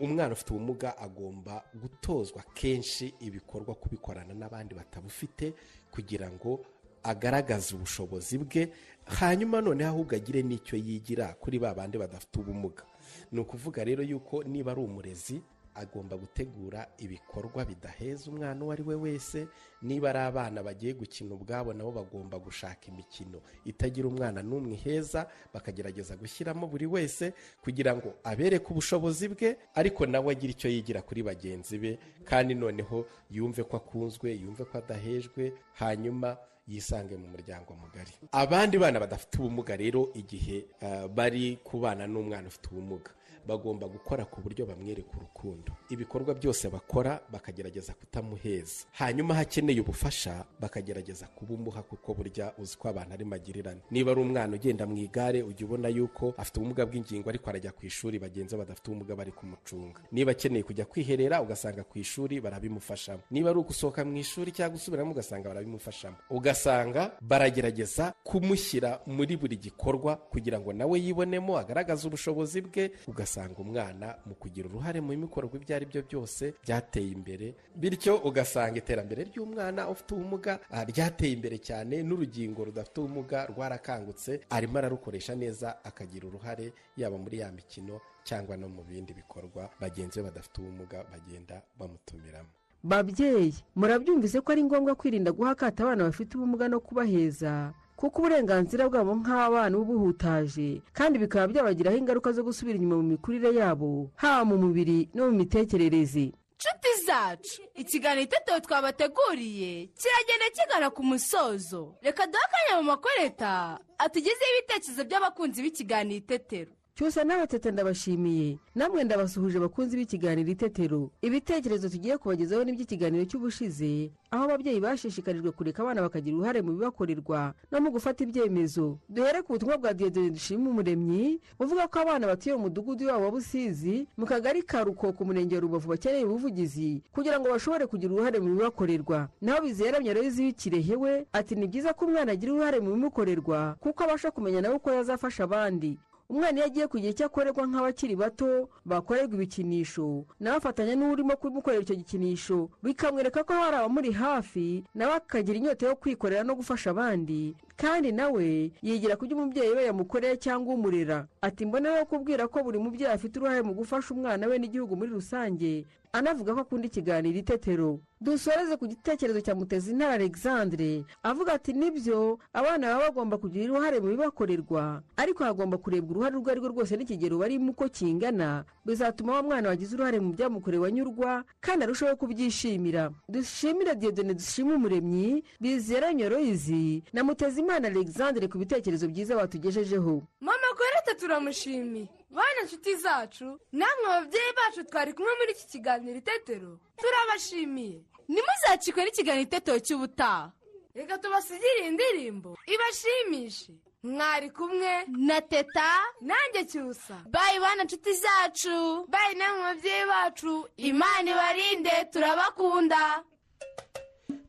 Umwana 0.00 0.32
ufite 0.32 0.50
ubumuga 0.54 0.98
agomba 0.98 1.64
gutozwa 1.74 2.42
kenshi 2.54 3.14
ibikorwa 3.20 3.74
kubikorana 3.74 4.34
n'abandi 4.34 4.74
batabufite 4.74 5.54
kugira 5.90 6.30
ngo 6.30 6.64
agaragaze 7.02 7.74
ubushobozi 7.74 8.38
bwe 8.38 8.70
hanyuma 9.18 9.60
noneho 9.60 9.90
ahubwo 9.90 10.14
agire 10.16 10.42
n'icyo 10.42 10.76
yigira 10.78 11.34
kuri 11.40 11.58
ba 11.58 11.74
bandi 11.74 11.98
badafite 11.98 12.36
ubumuga. 12.40 12.84
Ni 13.32 13.40
ukuvuga 13.40 13.84
rero 13.84 14.02
yuko 14.06 14.44
niba 14.46 14.72
ari 14.72 14.80
umurezi 14.80 15.42
agomba 15.80 16.16
gutegura 16.16 16.86
ibikorwa 16.98 17.64
bidaheza 17.64 18.30
umwana 18.30 18.62
uwo 18.64 18.72
ari 18.72 18.82
we 18.82 18.94
wese 18.94 19.48
niba 19.82 20.10
ari 20.10 20.18
abana 20.18 20.62
bagiye 20.62 20.92
gukina 20.94 21.34
ubwabo 21.34 21.72
nabo 21.72 21.92
bagomba 21.92 22.38
gushaka 22.38 22.86
imikino. 22.88 23.40
Itagira 23.64 24.08
umwana 24.08 24.42
n'umwe 24.42 24.72
iheza 24.76 25.26
bakagerageza 25.54 26.16
gushyiramo 26.16 26.66
buri 26.66 26.86
wese 26.86 27.32
kugira 27.64 27.96
ngo 27.96 28.14
abereke 28.24 28.66
ubushobozi 28.70 29.28
bwe 29.32 29.56
ariko 29.74 30.06
nawe 30.06 30.32
agire 30.32 30.52
icyo 30.52 30.68
yigira 30.70 31.02
kuri 31.02 31.22
bagenzi 31.22 31.78
be 31.78 31.98
kandi 32.24 32.54
noneho 32.54 33.06
yumve 33.30 33.62
ko 33.64 33.76
akunzwe 33.76 34.32
yumve 34.36 34.64
ko 34.64 34.78
adahejwe 34.78 35.52
hanyuma 35.80 36.36
yisange 36.68 37.16
mu 37.16 37.26
muryango 37.28 37.74
mugari. 37.74 38.12
Abandi 38.32 38.78
bana 38.78 39.00
badafite 39.00 39.38
ubumuga 39.38 39.76
rero 39.76 40.10
igihe 40.14 40.64
ah, 40.80 41.08
bari 41.08 41.56
kubana 41.64 42.06
n'umwana 42.06 42.46
ufite 42.48 42.68
ubumuga. 42.70 43.10
Bagomba 43.46 43.86
gukora 43.88 44.24
ku 44.24 44.40
buryo 44.40 44.66
bamwereka 44.66 45.10
urukundo. 45.16 45.72
Ibikorwa 45.90 46.34
byose 46.34 46.68
bakora 46.68 47.20
bakagerageza 47.32 47.92
kutamuheza. 47.94 48.84
Hanyuma 48.92 49.34
hakeneye 49.34 49.80
ubufasha 49.80 50.44
bakagerageza 50.60 51.26
kubumuha 51.26 51.82
kuko 51.82 52.14
burya 52.14 52.52
uzi 52.58 52.76
ko 52.76 52.88
abantu 52.88 53.12
ari 53.14 53.24
magirirane. 53.24 53.80
Niba 53.90 54.12
ari 54.12 54.20
umwana 54.20 54.54
ugenda 54.56 54.86
mu 54.86 54.96
igare 54.96 55.42
ujya 55.42 55.66
ubona 55.66 55.88
yuko 55.88 56.34
afite 56.36 56.56
ubumuga 56.60 56.86
bw'ingingo 56.86 57.28
ariko 57.30 57.50
arajya 57.50 57.72
ku 57.72 57.86
ishuri 57.86 58.18
bagenzi 58.18 58.56
badafite 58.56 58.88
ubumuga 58.90 59.16
bari 59.16 59.32
kumucunga. 59.32 60.00
Niba 60.12 60.30
akeneye 60.32 60.62
kujya 60.62 60.84
kwiherera 60.84 61.42
ugasanga 61.42 61.84
ku 61.84 61.98
ishuri 61.98 62.40
barabimufashamo. 62.40 63.22
Niba 63.30 63.50
ari 63.50 63.58
ugusohoka 63.58 64.04
mu 64.04 64.16
ishuri 64.16 64.52
cyangwa 64.52 64.76
gusubiramo 64.76 65.10
ugasanga 65.12 65.48
barabimufashamo. 65.48 66.16
Ugasanga 66.30 67.12
baragerageza 67.20 68.12
kumushyira 68.24 69.00
muri 69.06 69.36
buri 69.36 69.56
gikorwa 69.56 70.16
kugira 70.16 70.60
ngo 70.60 70.72
nawe 70.72 71.00
yibonemo 71.00 71.58
agaragaze 71.58 72.06
ubushobozi 72.08 72.60
bwe 72.60 72.90
ugasanga 73.06 73.29
umwana 73.38 74.16
mu 74.26 74.34
kugira 74.34 74.68
uruhare 74.68 75.00
mu 75.00 75.12
bikorwa 75.16 75.54
ibyo 75.56 75.76
ari 75.76 75.86
byo 75.86 76.02
byose 76.02 76.54
byateye 76.64 77.10
imbere 77.12 77.54
bityo 77.76 78.16
ugasanga 78.28 78.78
iterambere 78.78 79.24
ry'umwana 79.30 79.88
ufite 79.88 80.14
ubumuga 80.14 80.58
ah, 80.70 80.84
ryateye 80.84 81.32
imbere 81.32 81.58
cyane 81.58 82.02
n'urugingo 82.02 82.64
rudafite 82.64 82.98
ubumuga 83.00 83.46
rwarakangutse 83.46 84.40
arimo 84.50 84.78
ararukoresha 84.78 85.34
neza 85.34 85.84
akagira 85.84 86.26
uruhare 86.26 86.72
yaba 86.96 87.18
muri 87.18 87.38
ya 87.38 87.52
mikino 87.52 88.00
cyangwa 88.24 88.56
no 88.56 88.68
mu 88.68 88.82
bindi 88.82 89.12
bikorwa 89.14 89.70
bagenzi 89.80 90.18
be 90.20 90.24
badafite 90.28 90.58
ubumuga 90.60 91.04
bagenda 91.12 91.62
bamutumiramo. 91.78 92.48
Babyeyi 92.82 93.54
murabyumvise 93.76 94.40
ko 94.40 94.52
ari 94.52 94.64
ngombwa 94.64 94.94
kwirinda 94.94 95.32
guha 95.32 95.50
akato 95.52 95.82
abana 95.84 96.04
bafite 96.04 96.34
ubumuga 96.36 96.68
no 96.68 96.80
kubaheza? 96.80 97.72
Kuko 98.00 98.18
uburenganzira 98.24 98.88
bwabo 98.88 99.12
nk'abana 99.20 99.76
buba 99.76 99.92
buhutaje 99.92 100.80
kandi 100.96 101.18
bikaba 101.20 101.52
byabagiraho 101.52 101.96
ingaruka 102.00 102.32
zo 102.32 102.40
gusubira 102.42 102.76
inyuma 102.80 102.96
mu 102.96 103.02
mikurire 103.12 103.52
yabo 103.60 104.08
haba 104.16 104.44
mu 104.48 104.56
mubiri 104.56 105.08
no 105.14 105.28
mu 105.28 105.36
mitekerereze. 105.44 106.32
Nshuti 106.60 106.90
zacu 107.06 107.60
ikiganiro 107.74 108.24
itetero 108.24 108.60
twabateguriye 108.60 109.92
kiragenda 110.00 110.46
kigana 110.56 110.88
ku 110.90 111.02
musozo. 111.04 111.94
Reka 112.02 112.26
duhe 112.26 112.40
akanya 112.44 112.80
mu 112.80 112.88
makoreta 112.92 113.78
atugezeho 113.98 114.52
ibitekerezo 114.58 115.04
by'abakunzi 115.04 115.62
b'ikiganiro 115.62 116.16
itetero 116.24 116.72
cyusa 116.94 117.24
n'abatete 117.24 117.70
ndabashimiye. 117.70 118.58
Namwe 118.74 119.04
ndabasuhuje 119.04 119.58
bakunzi 119.58 119.96
b'ikiganiro 119.96 120.50
itetero. 120.50 121.10
Ibitekerezo 121.22 121.88
tugiye 121.88 122.18
kubagezaho 122.18 122.64
n'iby'ikiganiro 122.64 123.24
cy'ubushize 123.24 124.12
aho 124.30 124.44
ababyeyi 124.44 124.80
bashishikarijwe 124.80 125.50
kureka 125.52 125.82
abana 125.82 126.02
bakagira 126.02 126.36
uruhare 126.36 126.62
mu 126.62 126.72
bibakorerwa 126.76 127.54
no 127.72 127.80
mu 127.80 127.90
gufata 127.90 128.24
ibyemezo. 128.24 128.98
Duhere 129.08 129.42
ku 129.42 129.52
butumwa 129.56 129.78
bwa 129.78 129.94
diyodoni 129.94 130.30
dushima 130.30 130.70
umuremyi 130.70 131.40
uvuga 131.58 131.88
ko 131.88 131.98
abana 132.04 132.26
batuye 132.26 132.54
mu 132.54 132.62
mudugudu 132.68 133.06
wabo 133.08 133.24
wa 133.24 133.30
busizi 133.30 134.06
mu 134.16 134.26
kagari 134.26 134.62
ka 134.62 134.84
rukoko 134.84 135.24
umurenge 135.24 135.54
wa 135.54 135.60
rubavu 135.60 135.88
bakeneye 135.88 136.24
ubuvugizi 136.24 137.02
kugira 137.12 137.40
ngo 137.40 137.48
bashobore 137.50 137.86
kugira 137.86 138.12
uruhare 138.14 138.38
mu 138.40 138.54
bibakorerwa. 138.54 139.28
Naho 139.40 139.62
bizera 139.64 140.00
myaroyizi 140.00 140.42
w'ikirehe 140.44 140.96
we 140.96 141.26
ati 141.32 141.54
ni 141.56 141.66
byiza 141.66 141.92
ko 141.96 142.06
umwana 142.06 142.32
agira 142.32 142.52
uruhare 142.52 142.78
mu 142.80 142.92
bimukorerwa 142.94 143.76
kuko 143.80 144.04
abasha 144.04 144.30
kumenya 144.30 144.60
nawe 144.60 144.74
uko 144.76 144.90
yazafasha 144.92 145.44
abandi. 145.44 145.98
Umwana 146.30 146.56
iyo 146.58 146.66
agiye 146.66 146.86
kugira 146.86 147.10
icyo 147.10 147.26
akorerwa 147.26 147.66
nk'abakiri 147.66 148.14
bato 148.16 148.70
bakorerwa 148.86 149.34
ibikinisho. 149.34 150.24
Nawe 150.40 150.56
afatanya 150.56 150.94
n'urimo 150.94 151.34
kumukorera 151.36 151.82
icyo 151.82 151.96
gikinisho 151.98 152.70
bikamwereka 152.82 153.42
ko 153.44 153.52
hari 153.52 153.76
abamuri 153.76 154.12
hafi 154.14 154.84
nawe 154.94 155.14
akagira 155.18 155.58
inyota 155.58 155.86
yo 155.90 155.96
kwikorera 155.98 156.44
no 156.46 156.54
gufasha 156.54 156.90
abandi. 156.94 157.56
Kandi 157.80 158.12
nawe 158.12 158.44
yigira 158.84 159.16
ku 159.16 159.24
byo 159.24 159.36
umubyeyi 159.40 159.72
we 159.72 159.84
yamukoreye 159.88 160.36
cyangwa 160.36 160.74
umurera. 160.74 161.24
Ati 161.40 161.64
mbonereho 161.64 162.04
kubwira 162.04 162.44
ko 162.48 162.60
buri 162.62 162.78
mubyeyi 162.78 163.12
afite 163.12 163.40
uruhare 163.40 163.62
mu 163.64 163.72
gufasha 163.74 164.12
umwana 164.14 164.44
we 164.46 164.58
n'igihugu 164.60 164.96
muri 164.96 165.10
rusange? 165.16 165.86
Anavuga 166.12 166.54
ko 166.54 166.60
akunda 166.60 166.86
ikiganiro 166.90 167.38
itetero 167.38 168.00
dusoreze 168.20 168.76
ku 168.76 168.84
gitekerezo 168.90 169.40
cya 169.40 169.54
mutezintara 169.54 170.12
alexandre. 170.18 171.06
Avuga 171.22 171.52
ati 171.54 171.72
ni 171.72 171.88
byo 171.94 172.36
abana 172.52 172.98
baba 172.98 173.08
bagomba 173.14 173.38
kugira 173.38 173.70
uruhare 173.72 174.00
mu 174.02 174.08
bibakorerwa. 174.12 175.00
Ariko 175.16 175.44
hagomba 175.46 175.78
kurebwa 175.78 176.10
uruhare 176.10 176.34
urwo 176.36 176.50
ari 176.50 176.60
rwo 176.60 176.68
rwose 176.68 176.96
n'ikigero 176.98 177.38
barimo 177.38 177.70
uko 177.70 177.86
kingana. 177.88 178.64
Bizatuma 178.84 179.38
wa 179.38 179.42
mwana 179.42 179.68
wagize 179.70 179.94
uruhare 179.94 180.18
mu 180.20 180.34
byamukorewe 180.34 180.88
anyurwa 180.90 181.44
kandi 181.62 181.84
arushaho 181.86 182.16
kubyishimira. 182.18 183.14
Dushimire 183.30 183.94
diyodone 183.94 184.34
dushime 184.34 184.74
umuremyi 184.74 185.44
bizera 185.62 186.10
nyoroyizi 186.12 187.02
na 187.14 187.22
mutezimana 187.70 187.86
alexandre 187.88 188.48
ku 188.48 188.58
bitekerezo 188.58 189.08
byiza 189.08 189.36
batugejejeho. 189.36 190.22
Mama 190.40 190.68
korete 190.76 191.14
turamushimiye. 191.20 192.08
Bana 192.30 192.60
inshuti 192.62 192.96
zacu 192.96 193.58
namwe 193.72 194.06
ababyeyi 194.06 194.52
bacu 194.56 194.84
twari 194.90 195.12
kumwe 195.14 195.32
muri 195.38 195.52
iki 195.52 195.66
kiganiro 195.66 196.18
itetero. 196.18 196.78
Turabashimiye. 196.98 198.00
Ntimuzacikwe 198.28 199.04
n'ikiganiro 199.04 199.42
itetero 199.46 199.78
cy'ubutaha. 199.78 200.52
Reka 200.94 201.18
tubasigire 201.18 201.86
indirimbo. 201.88 202.56
Ibashimishe. 202.66 203.72
Mwari 204.02 204.50
kumwe 204.50 205.04
na 205.06 205.40
teta. 205.40 205.90
Nanjye 206.20 206.64
cyusa. 206.66 207.22
Bayi 207.30 207.60
bana 207.60 207.82
inshuti 207.82 208.12
zacu. 208.14 209.06
Bayi 209.08 209.34
namwe 209.38 209.62
babyeyi 209.62 210.06
bacu. 210.06 210.68
Imana 210.76 211.30
ibarinde 211.30 211.94
turabakunda. 212.12 213.22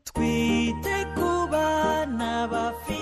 Twite 0.04 0.96
ku 1.14 1.46
bana 1.50 2.48
bafite 2.50 3.01